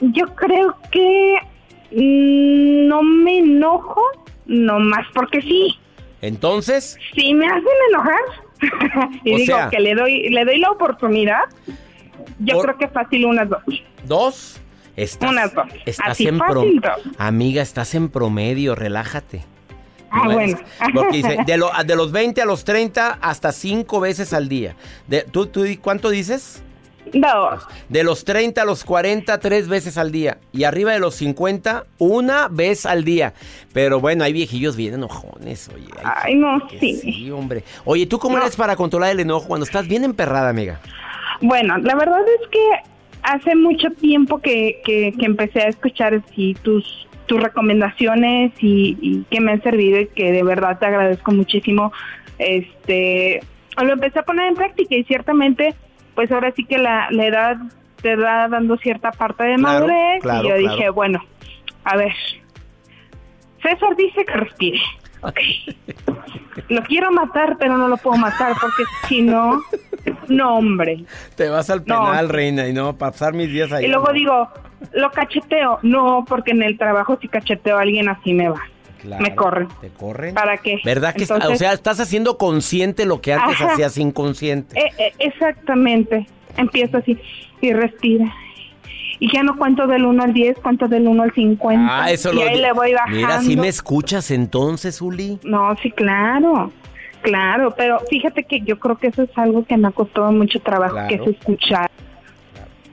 yo 0.00 0.24
creo 0.34 0.74
que 0.90 1.34
mm, 1.92 2.88
no 2.88 3.02
me 3.02 3.38
enojo, 3.38 4.02
nomás 4.46 5.06
porque 5.14 5.42
sí. 5.42 5.76
Entonces, 6.22 6.98
Si 7.14 7.34
me 7.34 7.46
hacen 7.46 7.62
enojar 7.90 8.18
y 9.24 9.34
O 9.34 9.36
digo 9.36 9.56
sea- 9.56 9.68
que 9.70 9.80
le 9.80 9.94
doy 9.94 10.28
le 10.30 10.44
doy 10.44 10.58
la 10.58 10.70
oportunidad, 10.70 11.40
yo 12.38 12.58
creo 12.60 12.76
que 12.78 12.88
fácil 12.88 13.26
unas 13.26 13.48
dos. 13.48 13.62
dos. 14.04 14.60
Estás, 14.96 15.30
Unas 15.30 15.52
dos. 15.52 15.66
Estás 15.84 16.08
Así 16.12 16.26
en 16.26 16.38
fácil, 16.38 16.80
pro- 16.80 16.94
dos. 16.96 17.14
Amiga, 17.18 17.60
estás 17.60 17.94
en 17.94 18.08
promedio, 18.08 18.74
relájate. 18.74 19.42
Ah, 20.10 20.22
No 20.24 20.32
bueno. 20.32 20.58
Porque 20.94 21.18
dice, 21.18 21.36
de, 21.44 21.56
lo- 21.58 21.70
de 21.84 21.96
los 21.96 22.12
20 22.12 22.40
a 22.40 22.46
los 22.46 22.64
30, 22.64 23.18
hasta 23.20 23.52
5 23.52 24.00
veces 24.00 24.32
al 24.32 24.48
día. 24.48 24.74
De, 25.06 25.20
¿tú, 25.22 25.46
tú, 25.48 25.64
¿Cuánto 25.82 26.08
dices? 26.08 26.62
Dos. 27.12 27.62
De 27.88 28.02
los 28.04 28.24
30 28.24 28.62
a 28.62 28.64
los 28.64 28.84
40, 28.84 29.38
tres 29.40 29.68
veces 29.68 29.96
al 29.98 30.10
día. 30.12 30.38
Y 30.52 30.64
arriba 30.64 30.92
de 30.92 30.98
los 30.98 31.14
50, 31.16 31.84
una 31.98 32.48
vez 32.48 32.84
al 32.86 33.04
día. 33.04 33.32
Pero 33.72 34.00
bueno, 34.00 34.24
hay 34.24 34.32
viejillos 34.32 34.76
bien 34.76 34.94
enojones, 34.94 35.68
oye. 35.74 35.86
Ay, 36.02 36.34
no, 36.34 36.60
sí. 36.80 36.96
Sí, 36.96 37.30
hombre. 37.30 37.62
Oye, 37.84 38.06
¿tú 38.06 38.18
cómo 38.18 38.36
No. 38.36 38.42
eres 38.42 38.56
para 38.56 38.76
controlar 38.76 39.10
el 39.12 39.20
enojo 39.20 39.46
cuando 39.48 39.64
estás 39.64 39.86
bien 39.88 40.04
emperrada, 40.04 40.48
amiga? 40.48 40.80
Bueno, 41.40 41.78
la 41.78 41.94
verdad 41.94 42.20
es 42.42 42.48
que 42.48 42.60
hace 43.22 43.54
mucho 43.54 43.90
tiempo 43.90 44.38
que, 44.38 44.80
que, 44.84 45.12
que 45.18 45.26
empecé 45.26 45.60
a 45.62 45.68
escuchar 45.68 46.14
así 46.14 46.54
tus 46.62 47.06
tus 47.26 47.42
recomendaciones 47.42 48.52
y, 48.60 48.96
y 49.00 49.24
que 49.28 49.40
me 49.40 49.50
han 49.50 49.60
servido 49.60 50.00
y 50.00 50.06
que 50.06 50.30
de 50.30 50.44
verdad 50.44 50.78
te 50.78 50.86
agradezco 50.86 51.32
muchísimo. 51.32 51.92
Este, 52.38 53.40
lo 53.82 53.92
empecé 53.92 54.20
a 54.20 54.22
poner 54.24 54.46
en 54.46 54.54
práctica 54.54 54.94
y 54.94 55.02
ciertamente, 55.04 55.74
pues 56.16 56.32
ahora 56.32 56.50
sí 56.56 56.64
que 56.64 56.78
la, 56.78 57.06
la 57.12 57.26
edad 57.26 57.56
te 58.02 58.16
va 58.16 58.48
dando 58.48 58.76
cierta 58.78 59.12
parte 59.12 59.44
de 59.44 59.54
Claro, 59.56 59.86
madurez 59.86 60.22
claro, 60.22 60.40
y 60.44 60.48
yo 60.50 60.56
claro. 60.56 60.76
dije, 60.76 60.90
bueno, 60.90 61.20
a 61.84 61.96
ver, 61.96 62.12
César 63.62 63.94
dice 63.96 64.24
que 64.24 64.32
respire. 64.32 64.80
Ok. 65.22 65.38
Lo 66.68 66.82
quiero 66.82 67.10
matar, 67.12 67.56
pero 67.58 67.76
no 67.76 67.86
lo 67.86 67.96
puedo 67.98 68.16
matar 68.16 68.52
porque 68.60 68.82
si 69.08 69.22
no, 69.22 69.62
no, 70.28 70.56
hombre. 70.56 71.04
Te 71.36 71.48
vas 71.48 71.68
al 71.70 71.80
No. 71.86 72.06
penal, 72.06 72.28
reina, 72.28 72.66
y 72.66 72.72
no, 72.72 72.96
pasar 72.96 73.34
mis 73.34 73.48
días 73.52 73.70
ahí. 73.72 73.84
Y 73.84 73.88
luego 73.88 74.12
digo, 74.12 74.48
lo 74.94 75.10
cacheteo. 75.10 75.78
No, 75.82 76.24
porque 76.26 76.52
en 76.52 76.62
el 76.62 76.76
trabajo 76.78 77.18
si 77.20 77.28
cacheteo 77.28 77.78
a 77.78 77.82
alguien 77.82 78.08
así 78.08 78.32
me 78.32 78.48
va. 78.48 78.60
Claro, 79.06 79.22
me 79.22 79.34
corren. 79.34 79.68
¿Te 79.80 79.88
corren? 79.90 80.34
¿Para 80.34 80.56
qué? 80.58 80.78
¿Verdad 80.84 81.14
que 81.14 81.22
está- 81.22 81.34
Entonces- 81.36 81.56
o 81.56 81.58
sea, 81.58 81.72
estás 81.72 82.00
haciendo 82.00 82.36
consciente 82.38 83.06
lo 83.06 83.20
que 83.20 83.32
antes 83.32 83.54
Ajá. 83.60 83.72
hacías 83.74 83.96
inconsciente? 83.98 84.78
Eh, 84.78 84.90
eh, 84.98 85.12
exactamente. 85.18 86.26
Empiezo 86.56 86.98
así 86.98 87.18
y 87.60 87.72
respira. 87.72 88.32
Y 89.18 89.32
ya 89.32 89.42
no 89.42 89.56
cuento 89.56 89.86
del 89.86 90.04
1 90.04 90.22
al 90.24 90.32
10, 90.34 90.58
cuento 90.58 90.88
del 90.88 91.06
1 91.08 91.22
al 91.22 91.32
50. 91.32 92.02
ah, 92.04 92.10
eso 92.10 92.32
y 92.32 92.36
lo 92.36 92.42
ahí 92.42 92.60
le 92.60 92.72
voy 92.72 92.92
bajando. 92.92 93.16
Mira, 93.16 93.40
si 93.40 93.56
me 93.56 93.68
escuchas 93.68 94.30
entonces, 94.30 95.00
Uli. 95.00 95.38
No, 95.44 95.74
sí, 95.82 95.90
claro. 95.90 96.72
Claro, 97.22 97.74
pero 97.76 97.98
fíjate 98.10 98.44
que 98.44 98.60
yo 98.60 98.78
creo 98.78 98.96
que 98.98 99.06
eso 99.08 99.22
es 99.22 99.30
algo 99.38 99.64
que 99.64 99.76
me 99.76 99.88
ha 99.88 99.90
costado 99.90 100.30
mucho 100.32 100.60
trabajo, 100.60 100.94
Claro. 100.94 101.08
que 101.08 101.14
es 101.14 101.36
escuchar. 101.38 101.90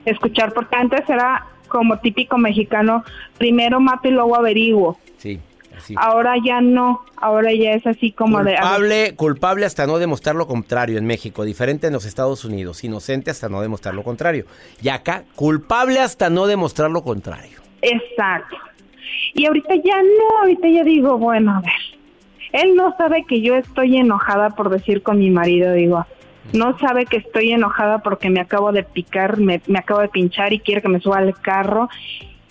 Escuchar, 0.04 0.52
porque 0.52 0.76
antes 0.76 1.08
era 1.08 1.46
como 1.68 1.98
típico 1.98 2.36
mexicano, 2.38 3.04
primero 3.38 3.80
mato 3.80 4.08
y 4.08 4.12
luego 4.12 4.36
averiguo. 4.36 4.98
Sí, 5.18 5.40
así. 5.76 5.94
Ahora 5.96 6.34
ya 6.44 6.60
no, 6.60 7.04
ahora 7.16 7.52
ya 7.52 7.72
es 7.72 7.86
así 7.86 8.12
como 8.12 8.42
de... 8.42 9.14
culpable 9.16 9.66
hasta 9.66 9.86
no 9.86 9.98
demostrar 9.98 10.36
lo 10.36 10.46
contrario 10.46 10.98
en 10.98 11.06
México, 11.06 11.44
diferente 11.44 11.86
en 11.86 11.92
los 11.92 12.04
Estados 12.04 12.44
Unidos, 12.44 12.84
inocente 12.84 13.30
hasta 13.30 13.48
no 13.48 13.60
demostrar 13.60 13.94
lo 13.94 14.02
contrario. 14.02 14.46
Y 14.82 14.88
acá, 14.88 15.24
culpable 15.34 16.00
hasta 16.00 16.30
no 16.30 16.46
demostrar 16.46 16.90
lo 16.90 17.02
contrario. 17.02 17.60
Exacto. 17.82 18.56
Y 19.34 19.46
ahorita 19.46 19.74
ya 19.76 20.02
no, 20.02 20.38
ahorita 20.40 20.68
ya 20.68 20.84
digo, 20.84 21.18
bueno, 21.18 21.56
a 21.56 21.60
ver, 21.60 21.72
él 22.52 22.76
no 22.76 22.94
sabe 22.96 23.24
que 23.24 23.40
yo 23.40 23.56
estoy 23.56 23.96
enojada 23.96 24.50
por 24.50 24.70
decir 24.70 25.02
con 25.02 25.18
mi 25.18 25.30
marido, 25.30 25.72
digo, 25.72 26.06
no 26.52 26.78
sabe 26.78 27.06
que 27.06 27.16
estoy 27.16 27.50
enojada 27.52 27.98
porque 27.98 28.30
me 28.30 28.40
acabo 28.40 28.70
de 28.72 28.84
picar, 28.84 29.38
me, 29.38 29.60
me 29.66 29.78
acabo 29.78 30.00
de 30.00 30.08
pinchar 30.08 30.52
y 30.52 30.60
quiere 30.60 30.82
que 30.82 30.88
me 30.88 31.00
suba 31.00 31.18
al 31.18 31.34
carro 31.40 31.88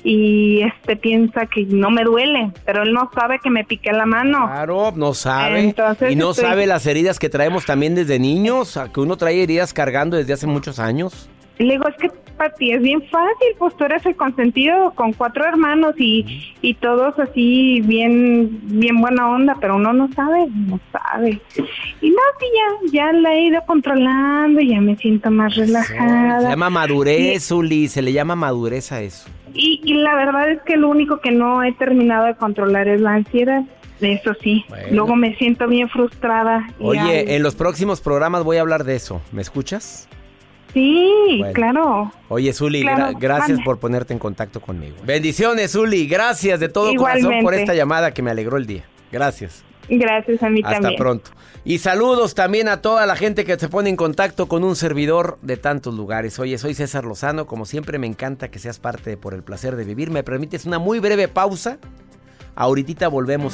y 0.03 0.61
este 0.61 0.95
piensa 0.95 1.45
que 1.45 1.65
no 1.65 1.89
me 1.89 2.03
duele, 2.03 2.51
pero 2.65 2.83
él 2.83 2.93
no 2.93 3.09
sabe 3.13 3.39
que 3.41 3.49
me 3.49 3.63
piqué 3.63 3.91
la 3.91 4.05
mano. 4.05 4.47
Claro, 4.47 4.91
no 4.95 5.13
sabe. 5.13 5.59
Entonces 5.61 6.11
y 6.11 6.15
no 6.15 6.31
estoy- 6.31 6.45
sabe 6.45 6.65
las 6.67 6.85
heridas 6.85 7.19
que 7.19 7.29
traemos 7.29 7.65
también 7.65 7.95
desde 7.95 8.19
niños, 8.19 8.79
que 8.93 8.99
uno 8.99 9.15
trae 9.17 9.41
heridas 9.41 9.73
cargando 9.73 10.17
desde 10.17 10.33
hace 10.33 10.47
muchos 10.47 10.79
años. 10.79 11.29
Le 11.59 11.73
digo, 11.73 11.87
es 11.87 11.95
que 11.97 12.09
para 12.37 12.53
ti 12.55 12.71
es 12.71 12.81
bien 12.81 13.01
fácil, 13.09 13.47
pues 13.57 13.75
tú 13.77 13.85
eres 13.85 14.05
el 14.05 14.15
consentido 14.15 14.91
con 14.95 15.13
cuatro 15.13 15.45
hermanos 15.45 15.95
y, 15.97 16.53
y 16.61 16.73
todos 16.75 17.17
así 17.19 17.81
bien 17.81 18.59
bien 18.63 18.99
buena 18.99 19.29
onda, 19.29 19.55
pero 19.61 19.75
uno 19.75 19.93
no 19.93 20.09
sabe, 20.13 20.47
no 20.67 20.79
sabe. 20.91 21.39
Y 22.01 22.09
no, 22.09 22.17
sí, 22.39 22.45
ya, 22.91 22.91
ya 22.91 23.13
la 23.13 23.33
he 23.33 23.43
ido 23.47 23.61
controlando 23.65 24.59
y 24.61 24.69
ya 24.69 24.81
me 24.81 24.95
siento 24.97 25.29
más 25.31 25.53
Se 25.53 25.61
relajada. 25.61 26.49
llama 26.49 26.69
madurez, 26.69 27.51
Uli, 27.51 27.87
se 27.87 28.01
le 28.01 28.13
llama 28.13 28.35
madurez 28.35 28.91
a 28.91 29.01
eso. 29.01 29.29
Y, 29.53 29.81
y 29.83 29.93
la 29.95 30.15
verdad 30.15 30.49
es 30.49 30.61
que 30.63 30.77
lo 30.77 30.89
único 30.89 31.19
que 31.21 31.31
no 31.31 31.63
he 31.63 31.71
terminado 31.73 32.25
de 32.25 32.35
controlar 32.35 32.87
es 32.87 32.99
la 33.01 33.13
ansiedad. 33.13 33.63
Eso 34.01 34.33
sí, 34.41 34.65
Bueno. 34.67 34.87
luego 34.91 35.15
me 35.15 35.35
siento 35.35 35.65
bien 35.67 35.87
frustrada. 35.87 36.67
y, 36.79 36.83
Oye, 36.83 37.35
en 37.35 37.43
los 37.43 37.55
próximos 37.55 38.01
programas 38.01 38.43
voy 38.43 38.57
a 38.57 38.61
hablar 38.61 38.83
de 38.83 38.95
eso. 38.95 39.21
¿Me 39.31 39.41
escuchas? 39.41 40.09
Sí, 40.73 41.35
Bueno. 41.39 41.53
claro. 41.53 42.11
Oye, 42.29 42.51
Zuli, 42.53 42.81
Claro, 42.81 43.11
gra- 43.13 43.19
gracias 43.19 43.59
por 43.63 43.79
ponerte 43.79 44.13
en 44.13 44.19
contacto 44.19 44.59
conmigo. 44.61 44.97
Bendiciones, 45.05 45.71
Zuli. 45.73 46.07
Gracias 46.07 46.59
de 46.59 46.69
todo 46.69 46.93
corazón 46.95 47.35
por 47.41 47.53
esta 47.53 47.73
llamada 47.73 48.11
que 48.13 48.21
me 48.21 48.31
alegró 48.31 48.57
el 48.57 48.65
día. 48.65 48.83
Gracias. 49.11 49.63
Gracias 49.89 50.41
a 50.41 50.49
mí 50.49 50.61
Hasta 50.63 50.79
también. 50.79 50.95
pronto. 50.97 51.31
Y 51.65 51.77
saludos 51.79 52.35
también 52.35 52.67
a 52.69 52.81
toda 52.81 53.05
la 53.05 53.15
gente 53.15 53.45
que 53.45 53.57
se 53.59 53.69
pone 53.69 53.89
en 53.89 53.95
contacto 53.97 54.47
con 54.47 54.63
un 54.63 54.75
servidor 54.75 55.37
de 55.41 55.57
tantos 55.57 55.93
lugares. 55.93 56.39
Oye, 56.39 56.57
soy 56.57 56.73
César 56.73 57.03
Lozano. 57.05 57.45
Como 57.47 57.65
siempre, 57.65 57.99
me 57.99 58.07
encanta 58.07 58.49
que 58.49 58.59
seas 58.59 58.79
parte 58.79 59.09
de 59.11 59.17
Por 59.17 59.33
el 59.33 59.43
Placer 59.43 59.75
de 59.75 59.83
Vivir. 59.83 60.09
¿Me 60.09 60.23
permites 60.23 60.65
una 60.65 60.79
muy 60.79 60.99
breve 60.99 61.27
pausa? 61.27 61.77
Ahorita 62.55 63.07
volvemos. 63.07 63.53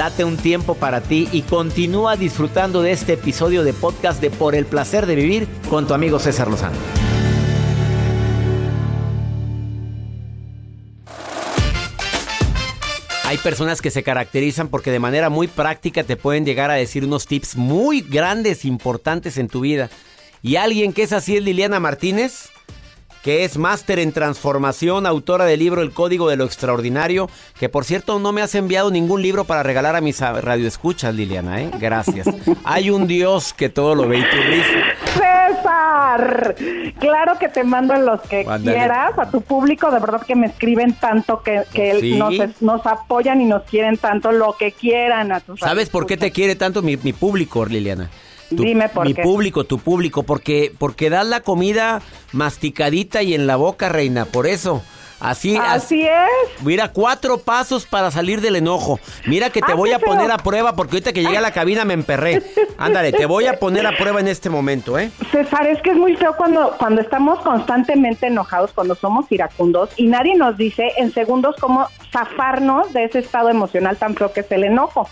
Date 0.00 0.24
un 0.24 0.38
tiempo 0.38 0.76
para 0.76 1.02
ti 1.02 1.28
y 1.30 1.42
continúa 1.42 2.16
disfrutando 2.16 2.80
de 2.80 2.90
este 2.90 3.12
episodio 3.12 3.64
de 3.64 3.74
podcast 3.74 4.18
de 4.22 4.30
Por 4.30 4.54
el 4.54 4.64
Placer 4.64 5.04
de 5.04 5.14
Vivir 5.14 5.46
con 5.68 5.86
tu 5.86 5.92
amigo 5.92 6.18
César 6.18 6.48
Lozano. 6.48 6.78
Hay 13.24 13.36
personas 13.44 13.82
que 13.82 13.90
se 13.90 14.02
caracterizan 14.02 14.68
porque 14.68 14.90
de 14.90 15.00
manera 15.00 15.28
muy 15.28 15.48
práctica 15.48 16.02
te 16.02 16.16
pueden 16.16 16.46
llegar 16.46 16.70
a 16.70 16.76
decir 16.76 17.04
unos 17.04 17.26
tips 17.26 17.56
muy 17.56 18.00
grandes, 18.00 18.64
importantes 18.64 19.36
en 19.36 19.48
tu 19.48 19.60
vida. 19.60 19.90
Y 20.40 20.56
alguien 20.56 20.94
que 20.94 21.02
es 21.02 21.12
así 21.12 21.36
es 21.36 21.44
Liliana 21.44 21.78
Martínez, 21.78 22.48
que 23.22 23.44
es 23.44 23.58
máster 23.58 23.98
en 23.98 24.12
transformación, 24.12 25.06
autora 25.06 25.44
del 25.44 25.60
libro 25.60 25.82
El 25.82 25.92
Código 25.92 26.28
de 26.28 26.36
lo 26.36 26.44
Extraordinario, 26.44 27.28
que 27.58 27.68
por 27.68 27.84
cierto 27.84 28.18
no 28.18 28.32
me 28.32 28.42
has 28.42 28.54
enviado 28.54 28.90
ningún 28.90 29.22
libro 29.22 29.44
para 29.44 29.62
regalar 29.62 29.96
a 29.96 30.00
mis 30.00 30.20
radioescuchas, 30.20 31.14
Liliana, 31.14 31.60
¿eh? 31.60 31.70
Gracias. 31.78 32.26
Hay 32.64 32.90
un 32.90 33.06
Dios 33.06 33.52
que 33.52 33.68
todo 33.68 33.94
lo 33.94 34.08
ve 34.08 34.18
y 34.18 34.22
tú 34.22 34.36
César, 35.12 36.54
claro 36.98 37.38
que 37.38 37.48
te 37.48 37.64
mando 37.64 37.94
los 37.96 38.20
que 38.22 38.46
quieras, 38.62 39.18
a 39.18 39.30
tu 39.30 39.40
público, 39.40 39.90
de 39.90 39.98
verdad 39.98 40.22
que 40.22 40.36
me 40.36 40.46
escriben 40.46 40.94
tanto, 40.94 41.42
que, 41.42 41.64
nos, 42.60 42.86
apoyan 42.86 43.40
y 43.40 43.44
nos 43.44 43.62
quieren 43.64 43.96
tanto, 43.96 44.32
lo 44.32 44.56
que 44.56 44.72
quieran 44.72 45.32
a 45.32 45.40
tus 45.40 45.60
¿Sabes 45.60 45.88
por 45.88 46.06
qué 46.06 46.16
te 46.16 46.30
quiere 46.30 46.54
tanto 46.54 46.82
mi, 46.82 46.96
mi 46.96 47.12
público, 47.12 47.64
Liliana? 47.66 48.08
Dime 48.50 48.88
por 48.88 49.06
mi 49.06 49.14
público, 49.14 49.64
tu 49.64 49.78
público, 49.78 50.24
porque, 50.24 50.72
porque 50.76 51.10
das 51.10 51.26
la 51.26 51.40
comida 51.40 52.02
masticadita 52.32 53.22
y 53.22 53.34
en 53.34 53.46
la 53.46 53.56
boca, 53.56 53.88
reina, 53.88 54.24
por 54.24 54.46
eso. 54.46 54.82
Así, 55.20 55.56
así 55.56 56.02
es. 56.06 56.62
Mira, 56.62 56.88
cuatro 56.88 57.38
pasos 57.38 57.86
para 57.86 58.10
salir 58.10 58.40
del 58.40 58.56
enojo. 58.56 58.98
Mira 59.26 59.50
que 59.50 59.60
te 59.60 59.72
ah, 59.72 59.74
voy 59.74 59.92
a 59.92 59.98
poner 59.98 60.30
a 60.30 60.38
prueba 60.38 60.74
porque 60.74 60.96
ahorita 60.96 61.12
que 61.12 61.22
llegué 61.22 61.36
a 61.36 61.42
la 61.42 61.52
cabina 61.52 61.84
me 61.84 61.94
emperré. 61.94 62.42
Ándale, 62.78 63.12
te 63.12 63.26
voy 63.26 63.46
a 63.46 63.58
poner 63.58 63.86
a 63.86 63.96
prueba 63.96 64.20
en 64.20 64.28
este 64.28 64.48
momento, 64.48 64.98
¿eh? 64.98 65.10
César, 65.30 65.66
es 65.66 65.80
que 65.82 65.90
es 65.90 65.96
muy 65.96 66.16
feo 66.16 66.34
cuando, 66.36 66.74
cuando 66.78 67.02
estamos 67.02 67.38
constantemente 67.40 68.26
enojados, 68.26 68.72
cuando 68.72 68.94
somos 68.94 69.30
iracundos 69.30 69.90
y 69.96 70.06
nadie 70.06 70.34
nos 70.36 70.56
dice 70.56 70.92
en 70.96 71.12
segundos 71.12 71.56
cómo 71.60 71.86
zafarnos 72.10 72.92
de 72.92 73.04
ese 73.04 73.20
estado 73.20 73.50
emocional 73.50 73.96
tan 73.96 74.14
feo 74.14 74.32
que 74.32 74.40
es 74.40 74.50
el 74.52 74.64
enojo. 74.64 75.08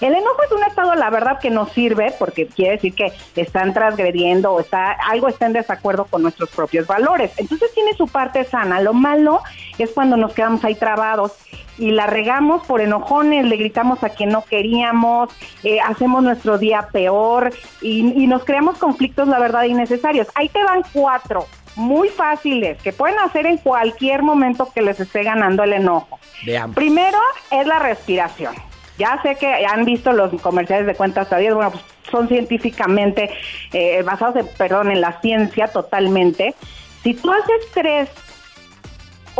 El 0.00 0.14
enojo 0.14 0.42
es 0.44 0.52
un 0.52 0.64
estado, 0.64 0.94
la 0.94 1.10
verdad, 1.10 1.38
que 1.38 1.50
nos 1.50 1.70
sirve 1.72 2.14
porque 2.18 2.46
quiere 2.46 2.72
decir 2.72 2.94
que 2.94 3.12
están 3.36 3.72
transgrediendo 3.72 4.52
o 4.52 4.60
está, 4.60 4.92
algo 4.92 5.28
está 5.28 5.46
en 5.46 5.52
desacuerdo 5.52 6.06
con 6.06 6.22
nuestros 6.22 6.50
propios 6.50 6.86
valores. 6.86 7.32
Entonces 7.36 7.72
tiene 7.74 7.92
su 7.94 8.08
parte 8.08 8.44
sana. 8.44 8.80
Lo 8.80 8.92
malo 8.92 9.42
es 9.78 9.90
cuando 9.90 10.16
nos 10.16 10.32
quedamos 10.32 10.64
ahí 10.64 10.74
trabados 10.74 11.32
y 11.78 11.92
la 11.92 12.06
regamos 12.06 12.66
por 12.66 12.80
enojones, 12.80 13.46
le 13.46 13.56
gritamos 13.56 14.04
a 14.04 14.10
quien 14.10 14.30
no 14.30 14.44
queríamos, 14.44 15.30
eh, 15.64 15.80
hacemos 15.80 16.22
nuestro 16.22 16.58
día 16.58 16.88
peor 16.92 17.52
y, 17.80 18.22
y 18.22 18.26
nos 18.26 18.44
creamos 18.44 18.78
conflictos, 18.78 19.28
la 19.28 19.38
verdad, 19.38 19.64
innecesarios. 19.64 20.28
Ahí 20.34 20.48
te 20.48 20.62
van 20.62 20.82
cuatro 20.92 21.46
muy 21.76 22.08
fáciles 22.08 22.80
que 22.82 22.92
pueden 22.92 23.18
hacer 23.18 23.46
en 23.46 23.56
cualquier 23.58 24.22
momento 24.22 24.70
que 24.74 24.82
les 24.82 25.00
esté 25.00 25.22
ganando 25.22 25.62
el 25.62 25.72
enojo. 25.72 26.18
Veamos. 26.44 26.76
Primero 26.76 27.18
es 27.50 27.66
la 27.66 27.78
respiración. 27.78 28.54
Ya 28.98 29.20
sé 29.22 29.36
que 29.36 29.64
han 29.64 29.86
visto 29.86 30.12
los 30.12 30.30
comerciales 30.42 30.86
de 30.86 30.94
cuentas 30.94 31.32
a 31.32 31.38
10, 31.38 31.54
bueno, 31.54 31.70
pues 31.70 31.84
son 32.10 32.28
científicamente 32.28 33.30
eh, 33.72 34.02
basados, 34.02 34.36
en, 34.36 34.46
perdón, 34.58 34.90
en 34.90 35.00
la 35.00 35.20
ciencia 35.20 35.68
totalmente. 35.68 36.54
Si 37.02 37.14
tú 37.14 37.32
haces 37.32 37.70
tres 37.72 38.10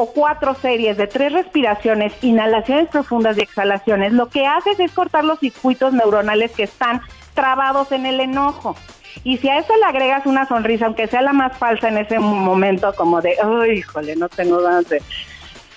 o 0.00 0.06
cuatro 0.06 0.54
series 0.54 0.96
de 0.96 1.06
tres 1.06 1.30
respiraciones, 1.30 2.14
inhalaciones 2.22 2.88
profundas 2.88 3.36
y 3.36 3.42
exhalaciones, 3.42 4.14
lo 4.14 4.30
que 4.30 4.46
haces 4.46 4.80
es 4.80 4.92
cortar 4.92 5.24
los 5.24 5.40
circuitos 5.40 5.92
neuronales 5.92 6.52
que 6.52 6.62
están 6.62 7.02
trabados 7.34 7.92
en 7.92 8.06
el 8.06 8.18
enojo. 8.20 8.76
Y 9.24 9.36
si 9.36 9.50
a 9.50 9.58
eso 9.58 9.76
le 9.76 9.84
agregas 9.84 10.24
una 10.24 10.46
sonrisa, 10.46 10.86
aunque 10.86 11.06
sea 11.06 11.20
la 11.20 11.34
más 11.34 11.54
falsa 11.58 11.88
en 11.88 11.98
ese 11.98 12.18
momento, 12.18 12.94
como 12.94 13.20
de, 13.20 13.36
¡ay, 13.42 13.78
híjole, 13.78 14.16
no 14.16 14.30
tengo 14.30 14.62
ganas 14.62 14.86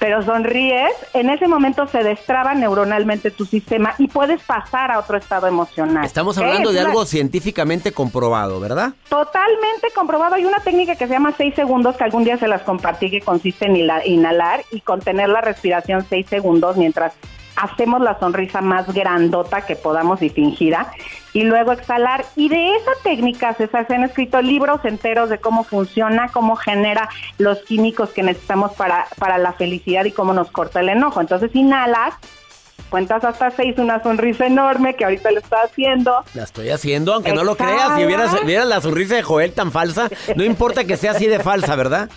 pero 0.03 0.21
sonríes, 0.21 0.91
en 1.13 1.29
ese 1.29 1.47
momento 1.47 1.87
se 1.87 2.03
destraba 2.03 2.53
neuronalmente 2.53 3.31
tu 3.31 3.45
sistema 3.45 3.95
y 3.97 4.09
puedes 4.09 4.43
pasar 4.43 4.91
a 4.91 4.99
otro 4.99 5.17
estado 5.17 5.47
emocional. 5.47 6.03
Estamos 6.03 6.37
hablando 6.37 6.73
de 6.73 6.81
algo 6.81 7.05
científicamente 7.05 7.93
comprobado, 7.93 8.59
¿verdad? 8.59 8.91
Totalmente 9.07 9.91
comprobado. 9.95 10.35
Hay 10.35 10.43
una 10.43 10.59
técnica 10.59 10.97
que 10.97 11.07
se 11.07 11.13
llama 11.13 11.33
6 11.37 11.55
segundos, 11.55 11.95
que 11.95 12.03
algún 12.03 12.25
día 12.25 12.35
se 12.35 12.49
las 12.49 12.63
compartí, 12.63 13.09
que 13.09 13.21
consiste 13.21 13.65
en 13.65 13.77
inhalar 14.03 14.65
y 14.71 14.81
contener 14.81 15.29
la 15.29 15.39
respiración 15.39 16.05
6 16.09 16.27
segundos 16.27 16.75
mientras 16.75 17.13
hacemos 17.55 18.01
la 18.01 18.19
sonrisa 18.19 18.61
más 18.61 18.91
grandota 18.93 19.61
que 19.65 19.75
podamos 19.75 20.21
y 20.21 20.29
fingida 20.29 20.91
y 21.33 21.43
luego 21.43 21.71
exhalar. 21.71 22.25
Y 22.35 22.49
de 22.49 22.75
esa 22.75 22.91
técnica 23.03 23.55
se 23.55 23.69
han 23.73 24.03
escrito 24.03 24.41
libros 24.41 24.79
enteros 24.85 25.29
de 25.29 25.39
cómo 25.39 25.63
funciona, 25.63 26.29
cómo 26.29 26.55
genera 26.55 27.09
los 27.37 27.59
químicos 27.63 28.11
que 28.11 28.23
necesitamos 28.23 28.73
para, 28.73 29.07
para 29.17 29.37
la 29.37 29.53
felicidad 29.53 30.05
y 30.05 30.11
cómo 30.11 30.33
nos 30.33 30.51
corta 30.51 30.79
el 30.79 30.89
enojo. 30.89 31.21
Entonces 31.21 31.51
inhalas, 31.53 32.15
cuentas 32.89 33.23
hasta 33.23 33.51
seis, 33.51 33.77
una 33.77 34.01
sonrisa 34.03 34.45
enorme 34.45 34.95
que 34.95 35.03
ahorita 35.03 35.31
lo 35.31 35.39
está 35.39 35.63
haciendo. 35.63 36.23
La 36.33 36.43
estoy 36.43 36.69
haciendo, 36.69 37.13
aunque 37.13 37.33
no 37.33 37.43
lo 37.43 37.55
creas. 37.55 37.97
Si 37.97 38.05
vieras, 38.05 38.45
vieras 38.45 38.67
la 38.67 38.81
sonrisa 38.81 39.15
de 39.15 39.23
Joel 39.23 39.53
tan 39.53 39.71
falsa, 39.71 40.09
no 40.35 40.43
importa 40.43 40.85
que 40.85 40.97
sea 40.97 41.11
así 41.11 41.27
de 41.27 41.39
falsa, 41.39 41.75
¿verdad? 41.75 42.09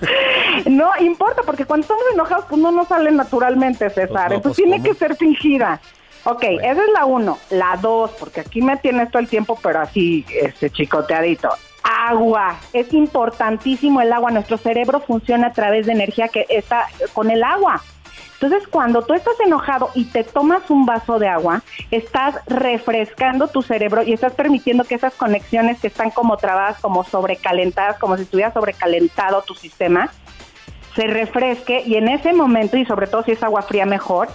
No 0.70 0.90
importa, 1.00 1.42
porque 1.44 1.64
cuando 1.64 1.84
estamos 1.84 2.04
enojados, 2.12 2.44
pues 2.48 2.60
no 2.60 2.70
nos 2.70 2.88
sale 2.88 3.10
naturalmente, 3.10 3.90
César. 3.90 4.28
Pues 4.28 4.36
Entonces 4.38 4.42
pues, 4.42 4.56
tiene 4.56 4.82
que 4.82 4.94
ser 4.94 5.16
fingida. 5.16 5.80
Ok, 6.24 6.42
esa 6.42 6.82
es 6.82 6.90
la 6.92 7.04
uno. 7.06 7.38
La 7.50 7.76
dos, 7.76 8.10
porque 8.18 8.40
aquí 8.40 8.60
me 8.60 8.76
tienes 8.76 9.10
todo 9.10 9.20
el 9.20 9.28
tiempo, 9.28 9.58
pero 9.62 9.80
así, 9.80 10.24
este 10.28 10.70
chicoteadito. 10.70 11.48
Agua. 11.82 12.56
Es 12.72 12.92
importantísimo 12.92 14.00
el 14.02 14.12
agua. 14.12 14.30
Nuestro 14.30 14.58
cerebro 14.58 15.00
funciona 15.00 15.48
a 15.48 15.52
través 15.52 15.86
de 15.86 15.92
energía 15.92 16.28
que 16.28 16.46
está 16.48 16.86
con 17.14 17.30
el 17.30 17.42
agua. 17.42 17.82
Entonces, 18.40 18.66
cuando 18.68 19.02
tú 19.02 19.12
estás 19.12 19.38
enojado 19.44 19.90
y 19.94 20.06
te 20.06 20.24
tomas 20.24 20.70
un 20.70 20.86
vaso 20.86 21.18
de 21.18 21.28
agua, 21.28 21.62
estás 21.90 22.36
refrescando 22.46 23.48
tu 23.48 23.60
cerebro 23.60 24.02
y 24.02 24.14
estás 24.14 24.32
permitiendo 24.32 24.84
que 24.84 24.94
esas 24.94 25.12
conexiones 25.12 25.78
que 25.78 25.88
están 25.88 26.10
como 26.10 26.38
trabadas, 26.38 26.80
como 26.80 27.04
sobrecalentadas, 27.04 27.98
como 27.98 28.16
si 28.16 28.22
estuviera 28.22 28.50
sobrecalentado 28.50 29.42
tu 29.42 29.54
sistema, 29.54 30.10
se 30.94 31.06
refresque 31.06 31.82
y 31.86 31.96
en 31.96 32.08
ese 32.08 32.32
momento, 32.32 32.76
y 32.76 32.84
sobre 32.84 33.06
todo 33.06 33.22
si 33.22 33.32
es 33.32 33.42
agua 33.42 33.62
fría 33.62 33.86
mejor, 33.86 34.28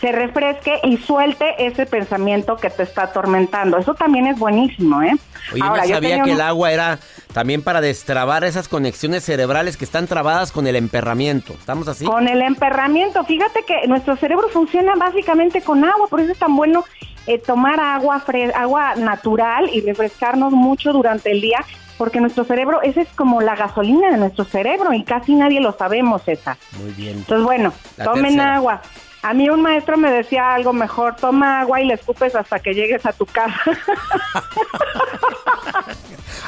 se 0.00 0.12
refresque 0.12 0.78
y 0.84 0.96
suelte 0.98 1.66
ese 1.66 1.84
pensamiento 1.84 2.56
que 2.56 2.70
te 2.70 2.84
está 2.84 3.04
atormentando. 3.04 3.78
Eso 3.78 3.94
también 3.94 4.28
es 4.28 4.38
buenísimo, 4.38 5.02
¿eh? 5.02 5.16
Oye, 5.52 5.62
Ahora, 5.62 5.82
no 5.82 5.88
sabía 5.88 6.22
que 6.22 6.32
el 6.32 6.40
agua 6.40 6.70
era 6.70 7.00
también 7.32 7.62
para 7.62 7.80
destrabar 7.80 8.44
esas 8.44 8.68
conexiones 8.68 9.24
cerebrales 9.24 9.76
que 9.76 9.84
están 9.84 10.06
trabadas 10.06 10.52
con 10.52 10.66
el 10.68 10.76
emperramiento. 10.76 11.52
¿Estamos 11.54 11.88
así? 11.88 12.04
Con 12.04 12.28
el 12.28 12.42
emperramiento. 12.42 13.24
Fíjate 13.24 13.64
que 13.64 13.88
nuestro 13.88 14.16
cerebro 14.16 14.48
funciona 14.50 14.94
básicamente 14.94 15.62
con 15.62 15.84
agua, 15.84 16.06
por 16.08 16.20
eso 16.20 16.32
es 16.32 16.38
tan 16.38 16.54
bueno 16.54 16.84
eh, 17.26 17.38
tomar 17.38 17.80
agua, 17.80 18.22
agua 18.54 18.94
natural 18.94 19.68
y 19.72 19.80
refrescarnos 19.80 20.52
mucho 20.52 20.92
durante 20.92 21.32
el 21.32 21.40
día 21.40 21.58
porque 21.98 22.20
nuestro 22.20 22.44
cerebro, 22.44 22.80
esa 22.80 23.02
es 23.02 23.08
como 23.14 23.42
la 23.42 23.56
gasolina 23.56 24.10
de 24.10 24.16
nuestro 24.16 24.44
cerebro 24.44 24.94
y 24.94 25.02
casi 25.02 25.34
nadie 25.34 25.60
lo 25.60 25.72
sabemos 25.72 26.22
esa. 26.26 26.56
Muy 26.80 26.92
bien. 26.92 27.18
Entonces, 27.18 27.44
bueno, 27.44 27.72
tomen 28.02 28.40
agua. 28.40 28.80
A 29.20 29.34
mí 29.34 29.50
un 29.50 29.60
maestro 29.60 29.96
me 29.96 30.12
decía 30.12 30.54
algo 30.54 30.72
mejor, 30.72 31.16
toma 31.16 31.60
agua 31.60 31.80
y 31.80 31.86
le 31.86 31.94
escupes 31.94 32.36
hasta 32.36 32.60
que 32.60 32.72
llegues 32.72 33.04
a 33.04 33.12
tu 33.12 33.26
casa. 33.26 33.60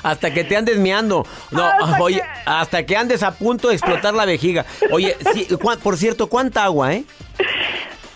hasta 0.05 0.33
que 0.33 0.45
te 0.45 0.57
andes 0.57 0.79
meando. 0.79 1.27
No, 1.51 1.65
hasta 1.65 2.01
oye, 2.01 2.23
que... 2.23 2.29
hasta 2.47 2.87
que 2.87 2.97
andes 2.97 3.25
a 3.25 3.33
punto 3.33 3.69
de 3.69 3.75
explotar 3.75 4.15
la 4.15 4.25
vejiga. 4.25 4.65
Oye, 4.93 5.17
por 5.83 5.97
cierto, 5.97 6.29
¿cuánta 6.29 6.65
agua, 6.65 6.95
eh? 6.95 7.05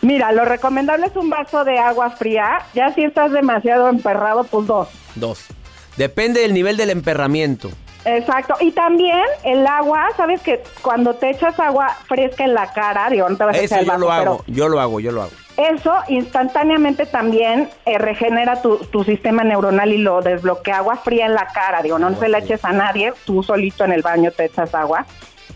Mira, 0.03 0.31
lo 0.33 0.45
recomendable 0.45 1.07
es 1.07 1.17
un 1.17 1.31
vaso 1.31 1.65
de 1.65 1.79
agua 1.79 2.11
fría. 2.11 2.61
Ya 2.75 2.95
si 2.95 3.03
estás 3.03 3.33
demasiado 3.33 3.89
emperrado, 3.89 4.45
pues 4.45 4.67
dos. 4.69 4.89
Dos. 5.17 5.49
Depende 5.97 6.41
del 6.41 6.55
nivel 6.55 6.77
del 6.77 6.91
emperramiento. 6.91 7.71
Exacto. 8.05 8.55
Y 8.61 8.73
también 8.73 9.25
el 9.45 9.67
agua, 9.67 10.09
¿sabes 10.17 10.43
que 10.43 10.63
cuando 10.83 11.15
te 11.15 11.31
echas 11.31 11.59
agua 11.59 11.97
fresca 12.07 12.45
en 12.45 12.55
la 12.55 12.73
cara, 12.73 13.09
digo, 13.11 13.29
no 13.29 13.37
te 13.37 13.45
vas 13.45 13.57
a 13.57 13.61
echar 13.61 13.81
el 13.81 13.87
yo 13.87 13.99
lo 13.99 14.13
hago, 14.13 14.45
yo 14.47 14.69
lo 14.69 14.81
hago, 14.81 15.01
yo 15.01 15.13
lo 15.13 15.23
hago. 15.23 15.33
Eso 15.57 15.95
instantáneamente 16.09 17.07
también 17.07 17.71
eh, 17.87 17.97
regenera 17.99 18.61
tu, 18.61 18.77
tu, 18.77 19.05
sistema 19.05 19.45
neuronal 19.45 19.93
y 19.93 19.99
lo 19.99 20.21
desbloquea 20.21 20.79
agua 20.79 20.97
fría 20.97 21.27
en 21.27 21.35
la 21.35 21.47
cara, 21.47 21.81
digo, 21.81 21.99
no, 21.99 22.15
se 22.19 22.29
la 22.29 22.39
eches 22.39 22.65
a 22.65 22.73
nadie, 22.73 23.13
tú 23.25 23.43
solito 23.43 23.85
en 23.85 23.93
el 23.93 24.03
baño 24.03 24.33
te 24.33 24.47
echas 24.47 24.75
agua 24.75 25.07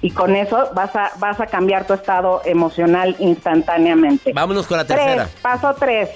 y 0.01 0.11
con 0.11 0.37
eso 0.37 0.71
vas 0.75 0.95
a, 0.95 1.11
vas 1.19 1.41
a 1.41 1.47
cambiar 1.47 1.87
tu 1.87 1.95
estado 1.95 2.43
emocional 2.45 3.17
instantáneamente. 3.19 4.33
Vámonos 4.33 4.67
con 4.67 4.77
la 4.77 4.87
tercera. 4.87 5.29
paso 5.43 5.75
tres, 5.79 6.11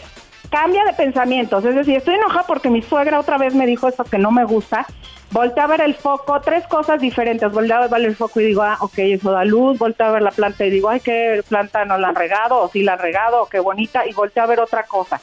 cambia 0.52 0.84
de 0.84 0.92
pensamientos, 0.92 1.64
es 1.64 1.74
decir, 1.74 1.96
estoy 1.96 2.14
enojada 2.14 2.44
porque 2.46 2.70
mi 2.70 2.82
suegra 2.82 3.18
otra 3.18 3.38
vez 3.38 3.54
me 3.54 3.66
dijo 3.66 3.88
eso 3.88 4.04
que 4.04 4.18
no 4.18 4.30
me 4.30 4.44
gusta, 4.44 4.86
voltea 5.32 5.64
a 5.64 5.66
ver 5.66 5.80
el 5.80 5.94
foco, 5.94 6.40
tres 6.42 6.66
cosas 6.66 7.00
diferentes. 7.00 7.50
Voltea 7.50 7.78
a 7.78 7.88
ver 7.88 8.04
el 8.04 8.14
foco 8.14 8.40
y 8.40 8.44
digo, 8.44 8.62
ah, 8.62 8.76
ok, 8.80 8.98
eso 8.98 9.32
da 9.32 9.44
luz. 9.44 9.78
Voltea 9.78 10.08
a 10.08 10.12
ver 10.12 10.22
la 10.22 10.30
planta 10.30 10.64
y 10.64 10.70
digo, 10.70 10.90
ay, 10.90 11.00
qué 11.00 11.42
planta 11.48 11.84
no 11.84 11.98
la 11.98 12.08
han 12.08 12.14
regado, 12.14 12.60
o 12.60 12.68
sí 12.68 12.82
la 12.82 12.92
han 12.92 12.98
regado, 12.98 13.46
qué 13.46 13.58
bonita. 13.58 14.06
Y 14.06 14.12
voltea 14.12 14.44
a 14.44 14.46
ver 14.46 14.60
otra 14.60 14.84
cosa. 14.84 15.20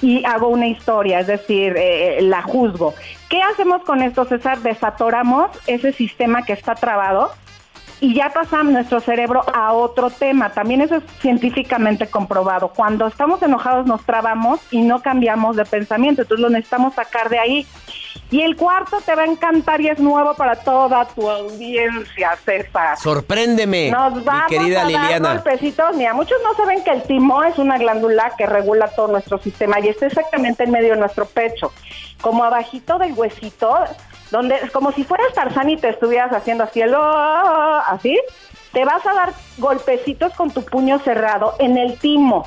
Y 0.00 0.24
hago 0.24 0.48
una 0.48 0.66
historia, 0.66 1.20
es 1.20 1.28
decir, 1.28 1.76
eh, 1.76 2.18
eh, 2.18 2.22
la 2.22 2.42
juzgo. 2.42 2.94
¿Qué 3.28 3.40
hacemos 3.40 3.82
con 3.84 4.02
esto, 4.02 4.24
César? 4.24 4.58
Desatoramos 4.58 5.50
ese 5.66 5.92
sistema 5.92 6.44
que 6.44 6.54
está 6.54 6.74
trabado 6.74 7.30
y 8.02 8.14
ya 8.14 8.30
pasa 8.30 8.64
nuestro 8.64 8.98
cerebro 9.00 9.44
a 9.54 9.72
otro 9.72 10.10
tema. 10.10 10.50
También 10.50 10.80
eso 10.80 10.96
es 10.96 11.04
científicamente 11.20 12.08
comprobado. 12.08 12.72
Cuando 12.74 13.06
estamos 13.06 13.40
enojados 13.42 13.86
nos 13.86 14.04
trabamos 14.04 14.58
y 14.72 14.82
no 14.82 15.00
cambiamos 15.00 15.54
de 15.54 15.64
pensamiento, 15.64 16.22
entonces 16.22 16.42
lo 16.42 16.50
necesitamos 16.50 16.94
sacar 16.94 17.28
de 17.28 17.38
ahí. 17.38 17.66
Y 18.32 18.40
el 18.42 18.56
cuarto 18.56 18.96
te 19.06 19.14
va 19.14 19.22
a 19.22 19.26
encantar 19.26 19.80
y 19.80 19.88
es 19.88 20.00
nuevo 20.00 20.34
para 20.34 20.56
toda 20.56 21.04
tu 21.04 21.30
audiencia, 21.30 22.36
César. 22.44 22.98
Sorpréndeme, 22.98 23.92
Nos 23.92 24.24
vamos 24.24 24.50
mi 24.50 24.56
querida 24.58 24.80
a 24.80 24.82
dar 24.82 24.90
Liliana. 24.90 25.34
golpecitos. 25.34 25.96
Mira, 25.96 26.12
muchos 26.12 26.38
no 26.42 26.54
saben 26.54 26.82
que 26.82 26.90
el 26.90 27.04
timo 27.04 27.44
es 27.44 27.56
una 27.58 27.78
glándula 27.78 28.32
que 28.36 28.46
regula 28.46 28.88
todo 28.88 29.08
nuestro 29.08 29.38
sistema 29.38 29.78
y 29.78 29.88
está 29.88 30.06
exactamente 30.06 30.64
en 30.64 30.72
medio 30.72 30.94
de 30.94 30.98
nuestro 30.98 31.24
pecho, 31.26 31.72
como 32.20 32.42
abajito 32.42 32.98
del 32.98 33.12
huesito, 33.12 33.78
donde 34.32 34.58
como 34.72 34.90
si 34.90 35.04
fueras 35.04 35.32
Tarzán 35.34 35.70
y 35.70 35.76
te 35.76 35.90
estuvieras 35.90 36.32
haciendo 36.32 36.64
así, 36.64 36.80
el 36.80 36.92
"Oh", 36.94 37.82
así, 37.86 38.18
te 38.72 38.84
vas 38.84 39.06
a 39.06 39.12
dar 39.14 39.32
golpecitos 39.58 40.32
con 40.34 40.50
tu 40.50 40.64
puño 40.64 40.98
cerrado 40.98 41.54
en 41.60 41.78
el 41.78 41.96
timo. 41.98 42.44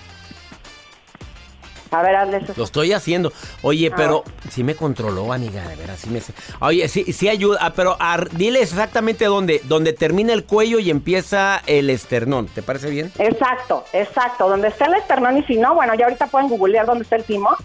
A 1.91 2.02
ver, 2.02 2.15
hazle 2.15 2.38
eso. 2.38 2.54
Lo 2.58 2.63
estoy 2.65 2.91
haciendo. 2.91 3.32
Oye, 3.62 3.89
Ah. 3.89 3.95
pero 3.95 4.24
sí 4.50 4.63
me 4.65 4.76
controló, 4.76 5.32
amiga, 5.32 5.65
de 5.65 5.76
veras, 5.78 6.00
sí 6.00 6.10
me... 6.10 6.19
Oye, 6.60 6.89
sí, 6.89 7.13
sí 7.13 7.30
ayuda, 7.30 7.60
ah, 7.62 7.71
pero 7.74 7.95
ar- 8.00 8.30
dile 8.32 8.62
exactamente 8.62 9.26
dónde, 9.26 9.62
donde 9.63 9.93
termina 9.93 10.34
el 10.34 10.43
cuello 10.43 10.80
y 10.80 10.89
empieza 10.89 11.62
el 11.67 11.89
esternón. 11.89 12.48
¿Te 12.48 12.62
parece 12.63 12.89
bien? 12.89 13.13
Exacto, 13.17 13.86
exacto. 13.93 14.50
Donde 14.50 14.67
está 14.69 14.88
el 14.88 14.95
esternón 14.95 15.38
y 15.38 15.43
si 15.43 15.56
no, 15.58 15.74
bueno, 15.76 15.93
ya 15.95 16.06
ahorita 16.06 16.28
pueden 16.28 16.50
googlear 16.50 16.86
dónde 16.86 17.04
está 17.04 17.15
el 17.15 17.24
timo. 17.24 17.56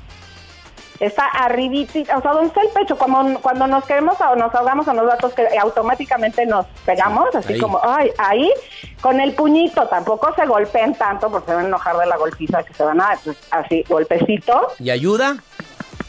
Está 1.00 1.24
arribita, 1.24 2.18
o 2.18 2.20
sea, 2.20 2.32
donde 2.32 2.48
está 2.48 2.60
el 2.60 2.68
pecho, 2.68 2.98
como 2.98 3.40
cuando 3.40 3.66
nos 3.66 3.84
queremos 3.84 4.20
o 4.20 4.36
nos 4.36 4.54
ahogamos 4.54 4.86
a 4.86 4.92
los 4.92 5.06
datos 5.06 5.32
que 5.32 5.48
automáticamente 5.58 6.44
nos 6.44 6.66
pegamos, 6.84 7.34
así 7.34 7.54
Ahí. 7.54 7.58
como, 7.58 7.80
ay, 7.82 8.10
ahí, 8.18 8.52
con 9.00 9.18
el 9.18 9.32
puñito, 9.32 9.86
tampoco 9.88 10.34
se 10.34 10.44
golpeen 10.44 10.94
tanto 10.94 11.30
porque 11.30 11.48
se 11.48 11.54
van 11.54 11.64
a 11.64 11.68
enojar 11.68 11.96
de 11.96 12.06
la 12.06 12.18
golpiza 12.18 12.62
que 12.62 12.74
se 12.74 12.84
van 12.84 13.00
a 13.00 13.08
dar, 13.08 13.18
pues, 13.24 13.38
así, 13.50 13.82
golpecito. 13.88 14.68
¿Y 14.78 14.90
ayuda? 14.90 15.38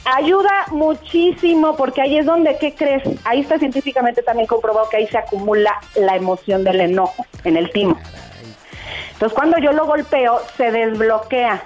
Ayuda 0.03 0.65
muchísimo 0.71 1.75
porque 1.77 2.01
ahí 2.01 2.17
es 2.17 2.25
donde, 2.25 2.57
¿qué 2.57 2.73
crees? 2.75 3.03
Ahí 3.23 3.41
está 3.41 3.59
científicamente 3.59 4.23
también 4.23 4.47
comprobado 4.47 4.89
que 4.89 4.97
ahí 4.97 5.07
se 5.07 5.17
acumula 5.17 5.79
la 5.95 6.15
emoción 6.15 6.63
del 6.63 6.81
enojo 6.81 7.25
en 7.43 7.55
el 7.55 7.71
timo. 7.71 7.97
Entonces 9.13 9.37
cuando 9.37 9.57
yo 9.59 9.71
lo 9.71 9.85
golpeo 9.85 10.41
se 10.57 10.71
desbloquea. 10.71 11.63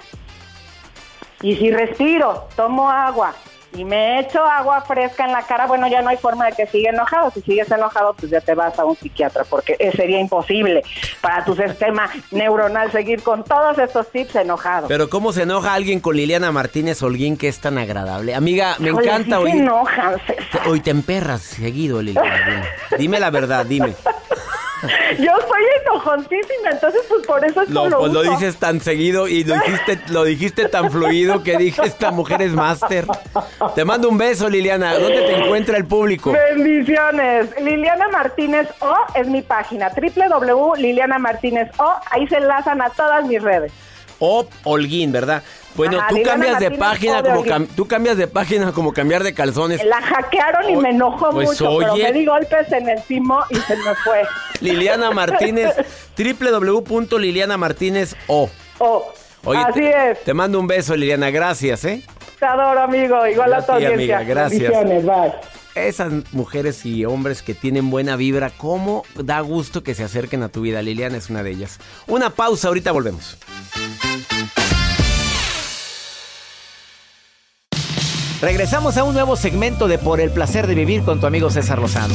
Y 1.42 1.56
si 1.56 1.70
respiro, 1.70 2.48
tomo 2.56 2.90
agua 2.90 3.34
y 3.76 3.84
me 3.84 4.20
echo 4.20 4.42
agua 4.42 4.80
fresca 4.82 5.24
en 5.24 5.32
la 5.32 5.42
cara, 5.42 5.66
bueno, 5.66 5.86
ya 5.88 6.00
no 6.00 6.08
hay 6.08 6.16
forma 6.16 6.46
de 6.46 6.52
que 6.52 6.66
siga 6.66 6.90
enojado. 6.90 7.30
Si 7.30 7.42
sigues 7.42 7.70
enojado, 7.70 8.14
pues 8.14 8.30
ya 8.30 8.40
te 8.40 8.54
vas 8.54 8.78
a 8.78 8.84
un 8.84 8.96
psiquiatra 8.96 9.44
porque 9.44 9.76
eh, 9.78 9.92
sería 9.94 10.18
imposible 10.18 10.82
para 11.20 11.44
tu 11.44 11.54
sistema 11.54 12.08
neuronal 12.30 12.90
seguir 12.90 13.22
con 13.22 13.44
todos 13.44 13.78
estos 13.78 14.10
tips 14.10 14.36
enojados. 14.36 14.88
Pero 14.88 15.10
¿cómo 15.10 15.32
se 15.32 15.42
enoja 15.42 15.74
alguien 15.74 16.00
con 16.00 16.16
Liliana 16.16 16.52
Martínez 16.52 17.02
Holguín 17.02 17.36
que 17.36 17.48
es 17.48 17.60
tan 17.60 17.76
agradable? 17.76 18.34
Amiga, 18.34 18.76
me 18.78 18.90
encanta 18.90 19.22
sí 19.24 19.30
se 19.30 19.36
oír... 19.36 19.56
enojan, 19.56 20.16
Hoy 20.66 20.80
te 20.80 20.90
emperras 20.90 21.42
seguido, 21.42 22.00
Liliana. 22.00 22.64
Dime 22.98 23.20
la 23.20 23.30
verdad, 23.30 23.66
dime. 23.66 23.94
Yo 25.18 25.32
soy 25.48 25.64
enojoncísima, 25.82 26.70
entonces 26.72 27.02
pues 27.08 27.26
por 27.26 27.44
eso 27.44 27.62
es 27.62 27.70
Lo, 27.70 27.88
lo 27.88 28.00
pues 28.00 28.12
lo 28.12 28.22
dices 28.22 28.56
tan 28.56 28.80
seguido 28.80 29.26
y 29.28 29.44
lo 29.44 29.54
dijiste, 29.54 29.98
lo 30.10 30.24
dijiste 30.24 30.68
tan 30.68 30.90
fluido 30.90 31.42
que 31.42 31.56
dije, 31.56 31.82
esta 31.84 32.10
mujer 32.10 32.42
es 32.42 32.52
máster. 32.52 33.06
Te 33.74 33.84
mando 33.84 34.08
un 34.08 34.18
beso, 34.18 34.48
Liliana. 34.48 34.94
¿Dónde 34.94 35.22
te 35.22 35.36
encuentra 35.36 35.76
el 35.76 35.86
público? 35.86 36.32
Bendiciones. 36.32 37.48
Liliana 37.60 38.08
Martínez 38.08 38.68
O 38.80 38.94
es 39.14 39.26
mi 39.26 39.42
página, 39.42 39.90
www.liliana 39.90 41.18
Martínez 41.18 41.70
O. 41.78 41.94
Ahí 42.10 42.26
se 42.28 42.36
enlazan 42.36 42.82
a 42.82 42.90
todas 42.90 43.24
mis 43.26 43.42
redes. 43.42 43.72
O 44.18 44.46
Holguín, 44.64 45.12
¿verdad? 45.12 45.42
Bueno, 45.74 45.98
Ajá, 45.98 46.08
tú 46.08 46.22
cambias 46.22 46.58
de 46.58 46.70
página 46.70 47.22
como 47.22 47.44
cam- 47.44 47.68
tú 47.76 47.86
cambias 47.86 48.16
de 48.16 48.26
página 48.26 48.72
como 48.72 48.94
cambiar 48.94 49.22
de 49.22 49.34
calzones. 49.34 49.84
La 49.84 50.00
hackearon 50.00 50.70
y 50.70 50.76
me 50.76 50.90
enojó 50.90 51.30
pues, 51.30 51.48
mucho, 51.48 51.76
pero 51.78 51.92
oye. 51.92 52.04
me 52.04 52.12
di 52.14 52.24
golpes 52.24 52.72
en 52.72 52.88
el 52.88 53.02
timo 53.02 53.40
y 53.50 53.56
se 53.56 53.76
me 53.76 53.94
fue. 53.96 54.22
Liliana 54.60 55.10
Martínez, 55.10 55.74
www.lilianamartínez 56.16 58.16
o. 58.26 58.48
Oh, 58.78 59.12
Oye, 59.44 59.60
así 59.60 59.80
te, 59.80 60.10
es. 60.12 60.24
te 60.24 60.34
mando 60.34 60.58
un 60.58 60.66
beso, 60.66 60.96
Liliana. 60.96 61.30
Gracias, 61.30 61.84
¿eh? 61.84 62.02
Te 62.38 62.46
adoro, 62.46 62.80
amigo. 62.80 63.26
Igual 63.26 63.52
a 63.54 63.64
tu 63.64 63.72
a 63.72 63.78
ti, 63.78 63.84
audiencia. 63.84 64.18
amiga, 64.18 64.34
gracias. 64.34 64.72
Bye. 65.04 65.32
Esas 65.76 66.10
mujeres 66.32 66.86
y 66.86 67.04
hombres 67.04 67.42
que 67.42 67.52
tienen 67.54 67.90
buena 67.90 68.16
vibra, 68.16 68.48
cómo 68.48 69.04
da 69.14 69.40
gusto 69.40 69.82
que 69.82 69.94
se 69.94 70.04
acerquen 70.04 70.42
a 70.42 70.48
tu 70.48 70.62
vida. 70.62 70.80
Liliana 70.80 71.18
es 71.18 71.28
una 71.28 71.42
de 71.42 71.50
ellas. 71.50 71.78
Una 72.06 72.30
pausa, 72.30 72.68
ahorita 72.68 72.92
volvemos. 72.92 73.36
Regresamos 78.40 78.96
a 78.96 79.04
un 79.04 79.12
nuevo 79.12 79.36
segmento 79.36 79.86
de 79.86 79.98
Por 79.98 80.20
el 80.20 80.30
placer 80.30 80.66
de 80.66 80.74
vivir 80.74 81.02
con 81.02 81.20
tu 81.20 81.26
amigo 81.26 81.50
César 81.50 81.78
Lozano. 81.78 82.14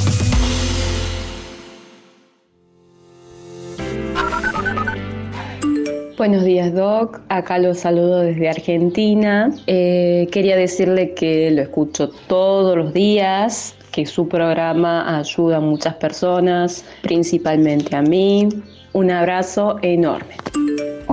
Buenos 6.22 6.44
días, 6.44 6.72
Doc. 6.76 7.20
Acá 7.30 7.58
los 7.58 7.80
saludo 7.80 8.20
desde 8.20 8.48
Argentina. 8.48 9.52
Eh, 9.66 10.28
quería 10.32 10.56
decirle 10.56 11.16
que 11.16 11.50
lo 11.50 11.64
escucho 11.64 12.12
todos 12.28 12.78
los 12.78 12.94
días, 12.94 13.76
que 13.92 14.06
su 14.06 14.28
programa 14.28 15.18
ayuda 15.18 15.58
a 15.58 15.62
muchas 15.62 15.96
personas, 15.96 16.86
principalmente 17.02 17.96
a 17.96 18.04
mí. 18.04 18.50
Un 18.94 19.10
abrazo 19.10 19.78
enorme. 19.82 20.36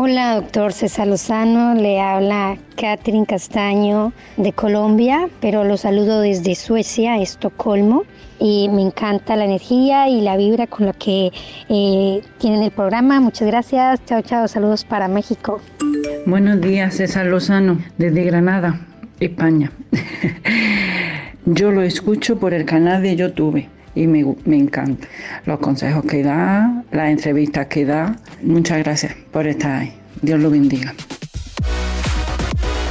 Hola, 0.00 0.36
doctor 0.36 0.72
César 0.72 1.08
Lozano. 1.08 1.74
Le 1.74 2.00
habla 2.00 2.56
Catherine 2.76 3.26
Castaño 3.26 4.12
de 4.36 4.52
Colombia, 4.52 5.28
pero 5.40 5.64
lo 5.64 5.76
saludo 5.76 6.20
desde 6.20 6.54
Suecia, 6.54 7.20
Estocolmo. 7.20 8.04
Y 8.38 8.68
me 8.68 8.82
encanta 8.82 9.34
la 9.34 9.44
energía 9.44 10.08
y 10.08 10.20
la 10.20 10.36
vibra 10.36 10.68
con 10.68 10.86
la 10.86 10.92
que 10.92 11.32
eh, 11.68 12.22
tienen 12.38 12.62
el 12.62 12.70
programa. 12.70 13.18
Muchas 13.18 13.48
gracias. 13.48 13.98
Chao, 14.06 14.22
chao. 14.22 14.46
Saludos 14.46 14.84
para 14.84 15.08
México. 15.08 15.60
Buenos 16.26 16.60
días, 16.60 16.94
César 16.94 17.26
Lozano, 17.26 17.78
desde 17.96 18.22
Granada, 18.22 18.78
España. 19.18 19.72
Yo 21.44 21.72
lo 21.72 21.82
escucho 21.82 22.38
por 22.38 22.54
el 22.54 22.66
canal 22.66 23.02
de 23.02 23.16
YouTube 23.16 23.66
y 23.98 24.06
me, 24.06 24.24
me 24.44 24.56
encanta. 24.56 25.08
Los 25.44 25.58
consejos 25.58 26.04
que 26.04 26.22
da, 26.22 26.84
las 26.92 27.10
entrevistas 27.10 27.66
que 27.66 27.84
da. 27.84 28.16
Muchas 28.42 28.78
gracias 28.78 29.14
por 29.32 29.46
estar 29.46 29.80
ahí. 29.82 29.92
Dios 30.22 30.40
lo 30.40 30.50
bendiga. 30.50 30.94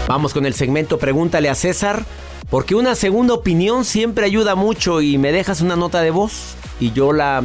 Vamos 0.08 0.34
con 0.34 0.46
el 0.46 0.54
segmento 0.54 0.98
Pregúntale 0.98 1.50
a 1.50 1.56
César, 1.56 2.04
porque 2.50 2.76
una 2.76 2.96
segunda 2.96 3.34
opinión 3.34 3.84
siempre 3.86 4.26
ayuda 4.26 4.56
mucho 4.56 5.02
y 5.02 5.18
me 5.18 5.32
dejas 5.32 5.62
una 5.62 5.76
nota 5.76 6.02
de 6.02 6.12
voz 6.12 6.56
y 6.80 6.92
yo 6.92 7.12
la 7.14 7.44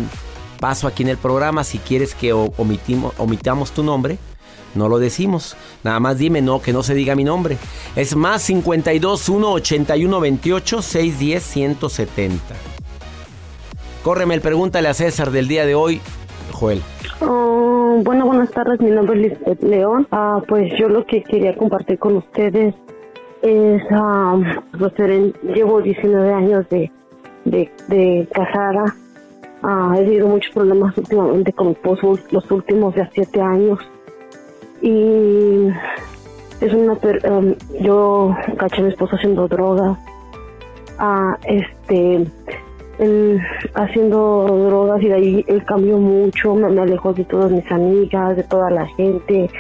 paso 0.61 0.87
aquí 0.87 1.03
en 1.03 1.09
el 1.09 1.17
programa. 1.17 1.65
Si 1.65 1.79
quieres 1.79 2.15
que 2.15 2.33
omitimos- 2.33 3.13
omitamos 3.19 3.73
tu 3.73 3.83
nombre, 3.83 4.19
no 4.75 4.89
lo 4.89 4.99
decimos. 4.99 5.57
Nada 5.83 5.99
más 6.01 6.19
dime 6.19 6.41
no, 6.41 6.63
que 6.63 6.73
no 6.73 6.83
se 6.83 6.95
diga 6.95 7.15
mi 7.17 7.25
nombre. 7.25 7.59
Es 7.97 8.15
más 8.15 8.43
52 8.43 9.29
1 9.29 9.53
81 9.53 10.21
28 10.21 10.83
610 10.83 11.43
170. 11.43 12.55
Córreme 14.03 14.35
el 14.35 14.41
Pregúntale 14.41 14.89
a 14.89 14.95
César 14.95 15.31
del 15.31 15.47
día 15.49 15.65
de 15.65 15.75
hoy, 15.75 16.01
Joel. 16.53 16.83
Oh, 17.21 18.01
bueno, 18.03 18.27
buenas 18.27 18.51
tardes, 18.51 18.81
mi 18.81 18.91
nombre 18.91 19.21
es 19.21 19.31
Lisbeth 19.33 19.63
León. 19.63 20.09
Ah, 20.11 20.41
pues 20.49 20.73
yo 20.79 20.89
lo 20.89 21.07
que 21.07 21.23
quería 21.23 21.55
compartir 21.57 21.99
con 21.99 22.17
ustedes 22.17 22.75
es, 23.43 23.83
referen- 24.73 25.35
llevo 25.43 25.81
19 25.81 26.33
años 26.33 26.69
de, 26.69 26.91
de, 27.45 28.29
casada. 28.35 28.97
Ah, 29.63 29.95
he 29.97 30.05
tenido 30.05 30.27
muchos 30.27 30.53
problemas 30.53 30.97
últimamente 30.99 31.53
con 31.53 31.69
mi 31.69 31.73
esposo, 31.75 32.19
los 32.33 32.51
últimos 32.51 32.95
ya 32.97 33.09
7 33.15 33.41
años. 33.41 33.79
Y 34.81 35.69
es 36.61 36.75
una, 36.75 36.97
per- 36.97 37.25
um, 37.31 37.55
yo 37.81 38.35
caché 38.59 38.81
a 38.81 38.85
mi 38.85 38.91
esposo 38.91 39.15
haciendo 39.15 39.47
drogas. 39.47 39.97
Ah, 40.99 41.39
este, 41.47 42.27
haciendo 43.75 44.47
drogas 44.69 45.03
y 45.03 45.09
de 45.09 45.15
ahí 45.15 45.45
él 45.49 45.65
cambió 45.65 45.99
mucho, 45.99 46.55
me, 46.55 46.81
alejó 46.81 47.13
de 47.13 47.25
todas 47.25 47.51
mis 47.51 47.71
amigas, 47.71 48.37
de 48.37 48.43
toda 48.45 48.71
la 48.71 48.87
gente, 48.87 49.51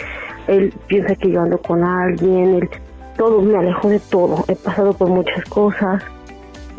él 0.48 0.72
piensa 0.86 1.14
que 1.14 1.30
yo 1.30 1.40
ando 1.40 1.58
con 1.58 1.82
alguien, 1.82 2.54
él, 2.56 2.70
todo, 3.16 3.40
me 3.40 3.56
alejó 3.56 3.88
de 3.88 4.00
todo, 4.00 4.44
he 4.48 4.56
pasado 4.56 4.92
por 4.92 5.08
muchas 5.08 5.44
cosas, 5.46 6.02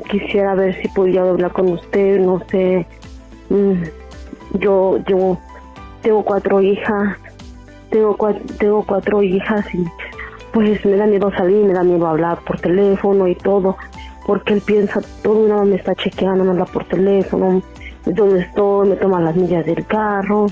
quisiera 0.09 0.55
ver 0.55 0.75
si 0.81 0.87
podía 0.89 1.21
hablar 1.21 1.51
con 1.51 1.69
usted, 1.69 2.19
no 2.19 2.41
sé, 2.49 2.85
mm, 3.49 3.83
yo, 4.59 4.97
yo 5.07 5.37
tengo 6.01 6.23
cuatro 6.23 6.61
hijas, 6.61 7.17
tengo, 7.89 8.15
cua- 8.17 8.39
tengo 8.57 8.83
cuatro 8.85 9.21
hijas 9.23 9.65
y 9.73 9.85
pues 10.51 10.85
me 10.85 10.97
da 10.97 11.07
miedo 11.07 11.31
salir, 11.31 11.65
me 11.65 11.73
da 11.73 11.83
miedo 11.83 12.05
hablar 12.07 12.39
por 12.45 12.59
teléfono 12.59 13.27
y 13.27 13.35
todo, 13.35 13.75
porque 14.25 14.53
él 14.53 14.61
piensa, 14.61 15.01
todo 15.21 15.35
mundo 15.35 15.65
me 15.65 15.75
está 15.75 15.95
chequeando, 15.95 16.43
me 16.43 16.51
habla 16.51 16.65
por 16.65 16.85
teléfono, 16.85 17.61
donde 18.05 18.41
estoy, 18.41 18.89
me 18.89 18.95
toman 18.95 19.25
las 19.25 19.35
millas 19.35 19.65
del 19.65 19.85
carro, 19.85 20.47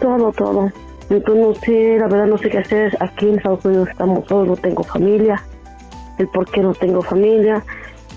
todo, 0.00 0.32
todo. 0.32 0.70
Entonces 1.10 1.46
no 1.46 1.54
sé, 1.54 1.98
la 1.98 2.08
verdad 2.08 2.26
no 2.26 2.38
sé 2.38 2.48
qué 2.48 2.58
hacer. 2.58 2.96
Aquí 3.00 3.28
en 3.28 3.36
Estados 3.36 3.64
Unidos 3.64 3.88
estamos 3.90 4.26
solos, 4.28 4.48
no 4.48 4.56
tengo 4.56 4.82
familia. 4.82 5.42
El 6.18 6.28
por 6.28 6.50
qué 6.50 6.60
no 6.62 6.74
tengo 6.74 7.02
familia, 7.02 7.64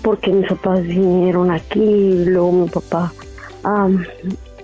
porque 0.02 0.32
mis 0.32 0.48
papás 0.48 0.82
vinieron 0.82 1.50
aquí 1.50 2.24
luego 2.26 2.52
mi 2.52 2.68
papá 2.68 3.12
am, 3.64 4.04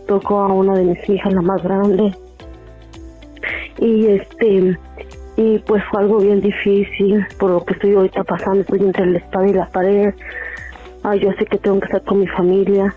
tocó 0.07 0.41
a 0.41 0.53
una 0.53 0.75
de 0.75 0.85
mis 0.85 1.09
hijas, 1.09 1.33
la 1.33 1.43
más 1.43 1.63
grande. 1.63 2.17
Y 3.79 4.07
este, 4.07 4.79
y 5.37 5.59
pues 5.61 5.83
fue 5.91 6.03
algo 6.03 6.19
bien 6.19 6.41
difícil 6.41 7.27
por 7.39 7.51
lo 7.51 7.65
que 7.65 7.75
estoy 7.75 7.95
ahorita 7.95 8.25
pasando, 8.25 8.61
estoy 8.61 8.81
entre 8.81 9.07
la 9.07 9.19
espada 9.19 9.49
y 9.49 9.53
la 9.53 9.69
pared. 9.69 10.15
Ay, 11.03 11.21
yo 11.21 11.33
sé 11.33 11.47
que 11.47 11.59
tengo 11.59 11.81
que 11.81 11.87
estar 11.87 12.03
con 12.05 12.21
mi 12.21 12.27
familia, 12.29 12.95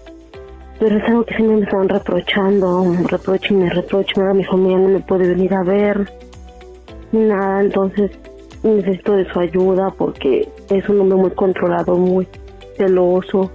pero 0.79 0.97
es 0.97 1.03
algo 1.05 1.25
que 1.25 1.35
siempre 1.35 1.57
me 1.57 1.63
están 1.63 1.89
reprochando, 1.89 2.93
reprochen, 3.07 3.59
me 3.59 3.69
reprochen, 3.69 4.21
ahora 4.21 4.33
mi 4.33 4.43
familia 4.43 4.77
no 4.77 4.89
me 4.89 4.99
puede 4.99 5.27
venir 5.27 5.53
a 5.53 5.63
ver, 5.63 6.11
nada, 7.11 7.61
entonces 7.61 8.11
necesito 8.63 9.13
de 9.13 9.25
su 9.31 9.39
ayuda 9.39 9.91
porque 9.97 10.49
es 10.69 10.89
un 10.89 10.99
hombre 10.99 11.17
muy 11.17 11.31
controlado, 11.31 11.95
muy 11.95 12.27
celoso, 12.77 13.51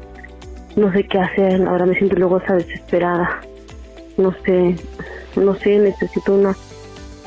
no 0.76 0.92
sé 0.92 1.04
qué 1.04 1.18
hacer, 1.18 1.66
ahora 1.66 1.84
me 1.84 1.94
siento 1.94 2.16
luego 2.16 2.36
hasta 2.36 2.54
desesperada, 2.54 3.40
no 4.16 4.32
sé, 4.44 4.76
no 5.36 5.54
sé, 5.56 5.78
necesito 5.78 6.34
una, 6.34 6.56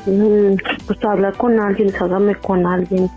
pues 0.04 1.04
hablar 1.04 1.36
con 1.36 1.58
alguien, 1.58 1.88
desahogarme 1.88 2.34
con 2.36 2.66
alguien, 2.66 3.10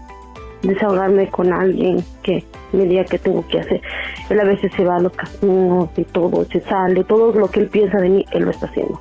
desahogarme 0.64 1.30
con 1.30 1.52
alguien 1.54 2.04
que 2.24 2.46
me 2.72 2.86
diga 2.86 3.04
qué 3.06 3.20
tengo 3.20 3.46
que 3.48 3.60
hacer. 3.60 3.82
Él 4.30 4.40
a 4.40 4.44
veces 4.44 4.72
se 4.76 4.84
va 4.84 4.98
a 4.98 5.00
los 5.00 5.14
casinos 5.14 5.90
y 5.98 6.04
todo, 6.04 6.46
se 6.46 6.62
sale, 6.62 7.04
todo 7.04 7.34
lo 7.34 7.50
que 7.50 7.62
él 7.62 7.68
piensa 7.68 8.00
de 8.00 8.10
mí, 8.10 8.26
él 8.32 8.44
lo 8.44 8.52
está 8.52 8.68
haciendo. 8.68 9.00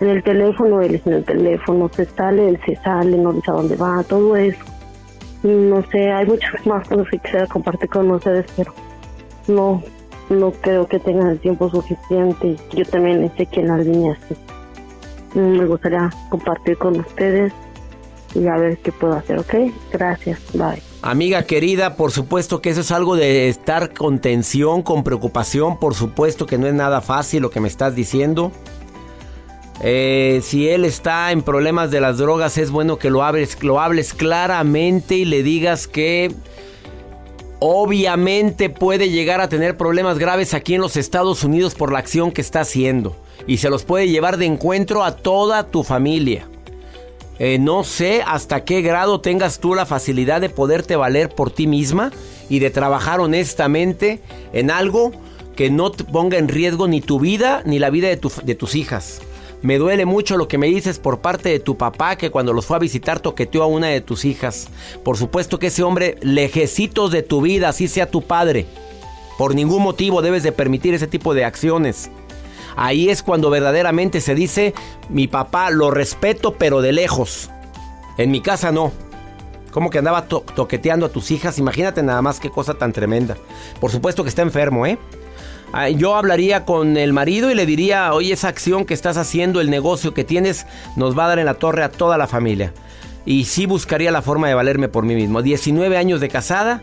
En 0.00 0.08
el 0.08 0.22
teléfono, 0.22 0.80
él 0.80 0.94
es 0.94 1.06
en 1.06 1.14
el 1.14 1.24
teléfono, 1.24 1.90
se 1.90 2.06
sale, 2.06 2.48
él 2.48 2.58
se 2.64 2.76
sale, 2.76 3.16
no 3.18 3.32
dice 3.32 3.50
a 3.50 3.54
dónde 3.54 3.76
va, 3.76 4.02
todo 4.04 4.36
eso. 4.36 4.64
No 5.42 5.82
sé, 5.90 6.10
hay 6.10 6.26
muchas 6.26 6.54
más 6.66 6.88
cosas 6.88 7.06
que 7.10 7.18
quisiera 7.18 7.46
compartir 7.46 7.88
con 7.88 8.10
ustedes, 8.10 8.46
pero 8.56 8.72
no, 9.48 9.82
no 10.30 10.52
creo 10.52 10.86
que 10.86 10.98
tengan 10.98 11.28
el 11.28 11.38
tiempo 11.38 11.68
suficiente. 11.70 12.56
Yo 12.72 12.84
también 12.86 13.30
sé 13.36 13.46
que 13.46 13.60
en 13.60 13.68
la 13.68 13.78
línea 13.78 14.18
sí. 14.28 14.36
Mm, 15.34 15.58
Me 15.58 15.66
gustaría 15.66 16.10
compartir 16.28 16.76
con 16.78 17.00
ustedes 17.00 17.52
y 18.34 18.46
a 18.46 18.56
ver 18.56 18.78
qué 18.78 18.92
puedo 18.92 19.14
hacer, 19.14 19.38
¿ok? 19.38 19.54
Gracias, 19.92 20.38
bye. 20.54 20.82
Amiga 21.02 21.42
querida, 21.44 21.96
por 21.96 22.12
supuesto 22.12 22.60
que 22.60 22.70
eso 22.70 22.82
es 22.82 22.90
algo 22.90 23.16
de 23.16 23.48
estar 23.48 23.92
con 23.92 24.20
tensión, 24.20 24.82
con 24.82 25.02
preocupación, 25.02 25.78
por 25.78 25.94
supuesto 25.94 26.46
que 26.46 26.58
no 26.58 26.66
es 26.66 26.74
nada 26.74 27.00
fácil 27.00 27.42
lo 27.42 27.50
que 27.50 27.60
me 27.60 27.68
estás 27.68 27.94
diciendo. 27.94 28.52
Eh, 29.82 30.40
si 30.42 30.68
él 30.68 30.84
está 30.84 31.32
en 31.32 31.42
problemas 31.42 31.90
de 31.90 32.00
las 32.02 32.18
drogas, 32.18 32.58
es 32.58 32.70
bueno 32.70 32.98
que 32.98 33.08
lo 33.08 33.22
hables, 33.22 33.60
lo 33.62 33.80
hables 33.80 34.12
claramente 34.12 35.14
y 35.16 35.24
le 35.24 35.42
digas 35.42 35.86
que 35.86 36.30
obviamente 37.60 38.68
puede 38.68 39.08
llegar 39.08 39.40
a 39.40 39.48
tener 39.48 39.78
problemas 39.78 40.18
graves 40.18 40.52
aquí 40.52 40.74
en 40.74 40.82
los 40.82 40.96
Estados 40.96 41.44
Unidos 41.44 41.74
por 41.74 41.92
la 41.92 41.98
acción 41.98 42.30
que 42.30 42.42
está 42.42 42.60
haciendo. 42.60 43.16
Y 43.46 43.58
se 43.58 43.70
los 43.70 43.84
puede 43.84 44.08
llevar 44.08 44.36
de 44.36 44.46
encuentro 44.46 45.04
a 45.04 45.16
toda 45.16 45.70
tu 45.70 45.82
familia. 45.82 46.46
Eh, 47.38 47.58
no 47.58 47.84
sé 47.84 48.22
hasta 48.26 48.64
qué 48.64 48.82
grado 48.82 49.20
tengas 49.22 49.60
tú 49.60 49.74
la 49.74 49.86
facilidad 49.86 50.42
de 50.42 50.50
poderte 50.50 50.94
valer 50.96 51.30
por 51.30 51.50
ti 51.50 51.66
misma 51.66 52.12
y 52.50 52.58
de 52.58 52.68
trabajar 52.68 53.18
honestamente 53.20 54.20
en 54.52 54.70
algo 54.70 55.12
que 55.56 55.70
no 55.70 55.90
te 55.90 56.04
ponga 56.04 56.36
en 56.36 56.48
riesgo 56.48 56.86
ni 56.86 57.00
tu 57.00 57.18
vida 57.18 57.62
ni 57.64 57.78
la 57.78 57.88
vida 57.88 58.08
de, 58.08 58.20
de 58.44 58.54
tus 58.54 58.74
hijas. 58.74 59.22
Me 59.62 59.78
duele 59.78 60.06
mucho 60.06 60.36
lo 60.36 60.48
que 60.48 60.58
me 60.58 60.68
dices 60.68 60.98
por 60.98 61.20
parte 61.20 61.50
de 61.50 61.60
tu 61.60 61.76
papá 61.76 62.16
que 62.16 62.30
cuando 62.30 62.52
los 62.52 62.66
fue 62.66 62.76
a 62.76 62.80
visitar 62.80 63.20
toqueteó 63.20 63.62
a 63.62 63.66
una 63.66 63.88
de 63.88 64.00
tus 64.00 64.24
hijas. 64.24 64.68
Por 65.02 65.18
supuesto 65.18 65.58
que 65.58 65.66
ese 65.66 65.82
hombre 65.82 66.16
lejecitos 66.22 67.10
de 67.10 67.22
tu 67.22 67.42
vida, 67.42 67.68
así 67.68 67.88
sea 67.88 68.10
tu 68.10 68.22
padre. 68.22 68.66
Por 69.36 69.54
ningún 69.54 69.82
motivo 69.82 70.22
debes 70.22 70.42
de 70.42 70.52
permitir 70.52 70.94
ese 70.94 71.06
tipo 71.06 71.34
de 71.34 71.44
acciones. 71.44 72.10
Ahí 72.76 73.08
es 73.10 73.22
cuando 73.22 73.50
verdaderamente 73.50 74.20
se 74.20 74.34
dice, 74.34 74.74
mi 75.08 75.26
papá 75.28 75.70
lo 75.70 75.90
respeto 75.90 76.54
pero 76.54 76.80
de 76.82 76.92
lejos. 76.92 77.50
En 78.18 78.30
mi 78.30 78.40
casa 78.40 78.72
no. 78.72 78.92
Como 79.72 79.90
que 79.90 79.98
andaba 79.98 80.26
to- 80.26 80.44
toqueteando 80.54 81.06
a 81.06 81.10
tus 81.10 81.30
hijas? 81.30 81.58
Imagínate 81.58 82.02
nada 82.02 82.22
más 82.22 82.40
qué 82.40 82.50
cosa 82.50 82.74
tan 82.74 82.92
tremenda. 82.92 83.36
Por 83.80 83.90
supuesto 83.90 84.22
que 84.24 84.28
está 84.28 84.42
enfermo, 84.42 84.84
¿eh? 84.86 84.98
Ah, 85.72 85.88
Yo 85.88 86.16
hablaría 86.16 86.64
con 86.64 86.96
el 86.96 87.12
marido 87.12 87.50
y 87.50 87.54
le 87.54 87.66
diría, 87.66 88.12
oye, 88.12 88.32
esa 88.32 88.48
acción 88.48 88.84
que 88.84 88.94
estás 88.94 89.16
haciendo, 89.16 89.60
el 89.60 89.70
negocio 89.70 90.12
que 90.12 90.24
tienes, 90.24 90.66
nos 90.96 91.16
va 91.16 91.26
a 91.26 91.28
dar 91.28 91.38
en 91.38 91.46
la 91.46 91.54
torre 91.54 91.84
a 91.84 91.90
toda 91.92 92.18
la 92.18 92.26
familia. 92.26 92.72
Y 93.24 93.44
sí 93.44 93.66
buscaría 93.66 94.10
la 94.10 94.22
forma 94.22 94.48
de 94.48 94.54
valerme 94.54 94.88
por 94.88 95.04
mí 95.04 95.14
mismo. 95.14 95.42
19 95.42 95.96
años 95.96 96.20
de 96.20 96.28
casada 96.28 96.82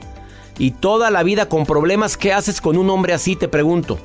y 0.57 0.71
toda 0.71 1.11
la 1.11 1.23
vida 1.23 1.49
con 1.49 1.65
problemas. 1.65 2.15
¿Qué 2.15 2.31
haces 2.31 2.61
con 2.61 2.77
un 2.77 2.89
hombre 2.89 3.13
así? 3.13 3.35
Te 3.35 3.49
pregunto. 3.49 3.99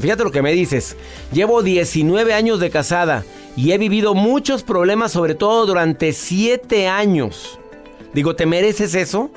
Fíjate 0.00 0.24
lo 0.24 0.30
que 0.30 0.42
me 0.42 0.52
dices. 0.52 0.96
Llevo 1.32 1.62
19 1.62 2.32
años 2.32 2.60
de 2.60 2.70
casada 2.70 3.24
y 3.56 3.72
he 3.72 3.78
vivido 3.78 4.14
muchos 4.14 4.62
problemas, 4.62 5.12
sobre 5.12 5.34
todo 5.34 5.66
durante 5.66 6.12
7 6.12 6.88
años. 6.88 7.58
Digo, 8.14 8.34
¿te 8.36 8.46
mereces 8.46 8.94
eso? 8.94 9.30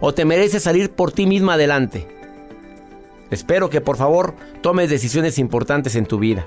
¿O 0.00 0.14
te 0.14 0.24
mereces 0.24 0.62
salir 0.62 0.90
por 0.90 1.12
ti 1.12 1.26
misma 1.26 1.54
adelante? 1.54 2.06
Espero 3.30 3.70
que 3.70 3.80
por 3.80 3.96
favor 3.96 4.34
tomes 4.62 4.90
decisiones 4.90 5.38
importantes 5.38 5.96
en 5.96 6.06
tu 6.06 6.18
vida. 6.18 6.46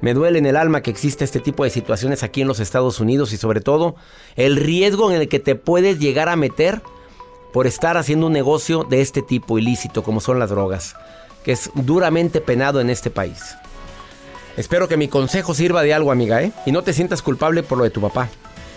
Me 0.00 0.14
duele 0.14 0.38
en 0.38 0.46
el 0.46 0.56
alma 0.56 0.82
que 0.82 0.90
exista 0.90 1.24
este 1.24 1.40
tipo 1.40 1.64
de 1.64 1.70
situaciones 1.70 2.22
aquí 2.22 2.42
en 2.42 2.48
los 2.48 2.60
Estados 2.60 3.00
Unidos 3.00 3.32
y 3.32 3.36
sobre 3.36 3.60
todo 3.60 3.96
el 4.36 4.56
riesgo 4.56 5.10
en 5.10 5.20
el 5.20 5.28
que 5.28 5.40
te 5.40 5.54
puedes 5.56 5.98
llegar 5.98 6.28
a 6.28 6.36
meter 6.36 6.82
por 7.52 7.66
estar 7.66 7.96
haciendo 7.96 8.26
un 8.26 8.32
negocio 8.32 8.84
de 8.84 9.00
este 9.00 9.22
tipo 9.22 9.58
ilícito 9.58 10.02
como 10.02 10.20
son 10.20 10.38
las 10.38 10.50
drogas, 10.50 10.94
que 11.44 11.52
es 11.52 11.70
duramente 11.74 12.40
penado 12.40 12.80
en 12.80 12.90
este 12.90 13.10
país. 13.10 13.56
Espero 14.56 14.88
que 14.88 14.96
mi 14.96 15.06
consejo 15.06 15.54
sirva 15.54 15.82
de 15.82 15.94
algo, 15.94 16.10
amiga, 16.10 16.42
¿eh? 16.42 16.52
Y 16.66 16.72
no 16.72 16.82
te 16.82 16.92
sientas 16.92 17.22
culpable 17.22 17.62
por 17.62 17.78
lo 17.78 17.84
de 17.84 17.90
tu 17.90 18.00
papá. 18.00 18.28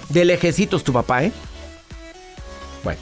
De 0.10 0.26
lejecitos 0.26 0.84
tu 0.84 0.94
papá, 0.94 1.24
¿eh? 1.24 1.32
Bueno. 2.84 3.00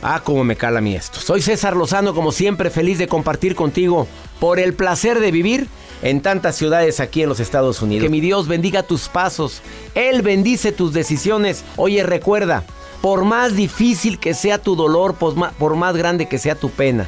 Ah, 0.00 0.22
cómo 0.24 0.42
me 0.42 0.56
cala 0.56 0.78
a 0.78 0.82
mí 0.82 0.96
esto. 0.96 1.20
Soy 1.20 1.42
César 1.42 1.76
Lozano, 1.76 2.14
como 2.14 2.32
siempre, 2.32 2.70
feliz 2.70 2.98
de 2.98 3.08
compartir 3.08 3.54
contigo 3.54 4.08
por 4.40 4.58
el 4.58 4.72
placer 4.72 5.20
de 5.20 5.30
vivir 5.30 5.68
en 6.00 6.22
tantas 6.22 6.56
ciudades 6.56 6.98
aquí 6.98 7.22
en 7.22 7.28
los 7.28 7.40
Estados 7.40 7.82
Unidos. 7.82 8.04
Que 8.04 8.10
mi 8.10 8.20
Dios 8.20 8.48
bendiga 8.48 8.82
tus 8.82 9.08
pasos. 9.08 9.60
Él 9.94 10.22
bendice 10.22 10.72
tus 10.72 10.94
decisiones. 10.94 11.62
Oye, 11.76 12.02
recuerda, 12.04 12.64
por 13.02 13.24
más 13.24 13.54
difícil 13.54 14.18
que 14.18 14.32
sea 14.32 14.56
tu 14.58 14.76
dolor, 14.76 15.14
por 15.14 15.76
más 15.76 15.96
grande 15.96 16.26
que 16.26 16.38
sea 16.38 16.54
tu 16.54 16.70
pena, 16.70 17.06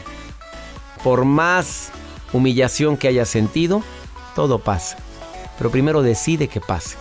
por 1.04 1.26
más 1.26 1.90
humillación 2.32 2.96
que 2.96 3.06
hayas 3.06 3.28
sentido, 3.28 3.82
todo 4.34 4.58
pasa. 4.58 4.96
Pero 5.58 5.70
primero 5.70 6.02
decide 6.02 6.48
que 6.48 6.60
pase. 6.60 6.96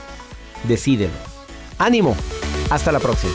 Decídelo. 0.65 1.13
Ánimo. 1.79 2.15
Hasta 2.69 2.91
la 2.91 2.99
próxima. 2.99 3.33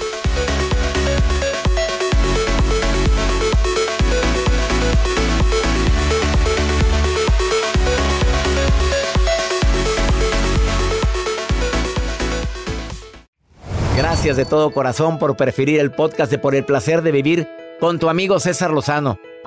Gracias 13.96 14.36
de 14.36 14.44
todo 14.44 14.70
corazón 14.70 15.18
por 15.18 15.36
preferir 15.36 15.80
el 15.80 15.90
podcast 15.90 16.30
de 16.30 16.38
Por 16.38 16.54
el 16.54 16.64
placer 16.64 17.02
de 17.02 17.10
vivir 17.10 17.48
con 17.80 17.98
tu 17.98 18.08
amigo 18.08 18.38
César 18.38 18.70
Lozano. 18.70 19.18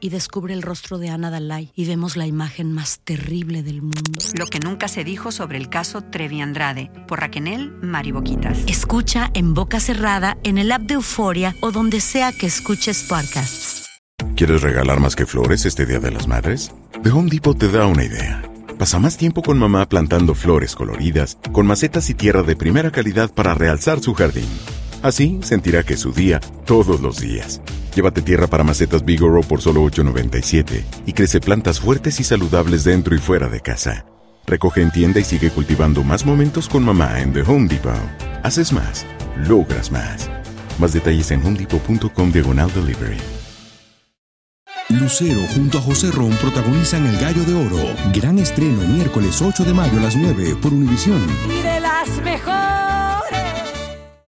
Y 0.00 0.10
descubre 0.10 0.52
el 0.52 0.62
rostro 0.62 0.98
de 0.98 1.08
Ana 1.08 1.30
Dalai 1.30 1.72
y 1.74 1.86
vemos 1.86 2.16
la 2.16 2.26
imagen 2.26 2.72
más 2.72 3.00
terrible 3.00 3.62
del 3.62 3.82
mundo. 3.82 4.20
Lo 4.34 4.46
que 4.46 4.60
nunca 4.60 4.88
se 4.88 5.04
dijo 5.04 5.32
sobre 5.32 5.58
el 5.58 5.68
caso 5.68 6.02
Trevi 6.02 6.40
Andrade 6.40 6.90
por 7.06 7.20
Raquel 7.20 7.36
Mariboquitas. 7.82 8.58
Escucha 8.66 9.30
en 9.34 9.54
boca 9.54 9.78
cerrada, 9.78 10.36
en 10.42 10.58
el 10.58 10.72
app 10.72 10.82
de 10.82 10.94
Euforia 10.94 11.54
o 11.60 11.70
donde 11.70 12.00
sea 12.00 12.32
que 12.32 12.46
escuches 12.46 13.04
podcasts. 13.04 13.84
¿Quieres 14.36 14.62
regalar 14.62 15.00
más 15.00 15.16
que 15.16 15.26
flores 15.26 15.64
este 15.66 15.86
Día 15.86 15.98
de 15.98 16.10
las 16.10 16.26
Madres? 16.26 16.72
The 17.02 17.10
Home 17.10 17.30
Depot 17.30 17.58
te 17.58 17.68
da 17.68 17.86
una 17.86 18.04
idea. 18.04 18.42
Pasa 18.78 18.98
más 18.98 19.16
tiempo 19.16 19.42
con 19.42 19.58
mamá 19.58 19.88
plantando 19.88 20.34
flores 20.34 20.74
coloridas, 20.74 21.38
con 21.52 21.66
macetas 21.66 22.10
y 22.10 22.14
tierra 22.14 22.42
de 22.42 22.56
primera 22.56 22.90
calidad 22.90 23.32
para 23.32 23.54
realzar 23.54 24.00
su 24.00 24.12
jardín. 24.14 24.48
Así 25.02 25.38
sentirá 25.42 25.82
que 25.82 25.94
es 25.94 26.00
su 26.00 26.12
día 26.12 26.40
todos 26.66 27.00
los 27.00 27.20
días. 27.20 27.60
Llévate 27.96 28.20
tierra 28.20 28.46
para 28.46 28.62
macetas 28.62 29.06
Bigoro 29.06 29.40
por 29.40 29.62
solo 29.62 29.82
$8.97 29.84 30.84
y 31.06 31.14
crece 31.14 31.40
plantas 31.40 31.80
fuertes 31.80 32.20
y 32.20 32.24
saludables 32.24 32.84
dentro 32.84 33.14
y 33.14 33.18
fuera 33.18 33.48
de 33.48 33.60
casa. 33.62 34.04
Recoge 34.46 34.82
en 34.82 34.90
tienda 34.90 35.18
y 35.18 35.24
sigue 35.24 35.48
cultivando 35.48 36.04
más 36.04 36.26
momentos 36.26 36.68
con 36.68 36.84
mamá 36.84 37.22
en 37.22 37.32
The 37.32 37.40
Home 37.40 37.68
Depot. 37.68 37.94
Haces 38.42 38.70
más, 38.70 39.06
logras 39.48 39.90
más. 39.90 40.28
Más 40.78 40.92
detalles 40.92 41.30
en 41.30 41.42
homedepot.com 41.42 42.32
diagonal 42.32 42.70
delivery. 42.74 43.16
Lucero 44.90 45.40
junto 45.54 45.78
a 45.78 45.80
José 45.80 46.10
Ron 46.12 46.32
protagonizan 46.32 47.06
El 47.06 47.18
Gallo 47.18 47.44
de 47.44 47.54
Oro. 47.54 47.94
Gran 48.12 48.38
estreno 48.38 48.82
miércoles 48.86 49.40
8 49.40 49.64
de 49.64 49.72
mayo 49.72 49.98
a 49.98 50.02
las 50.02 50.16
9 50.16 50.56
por 50.60 50.74
Univisión. 50.74 51.22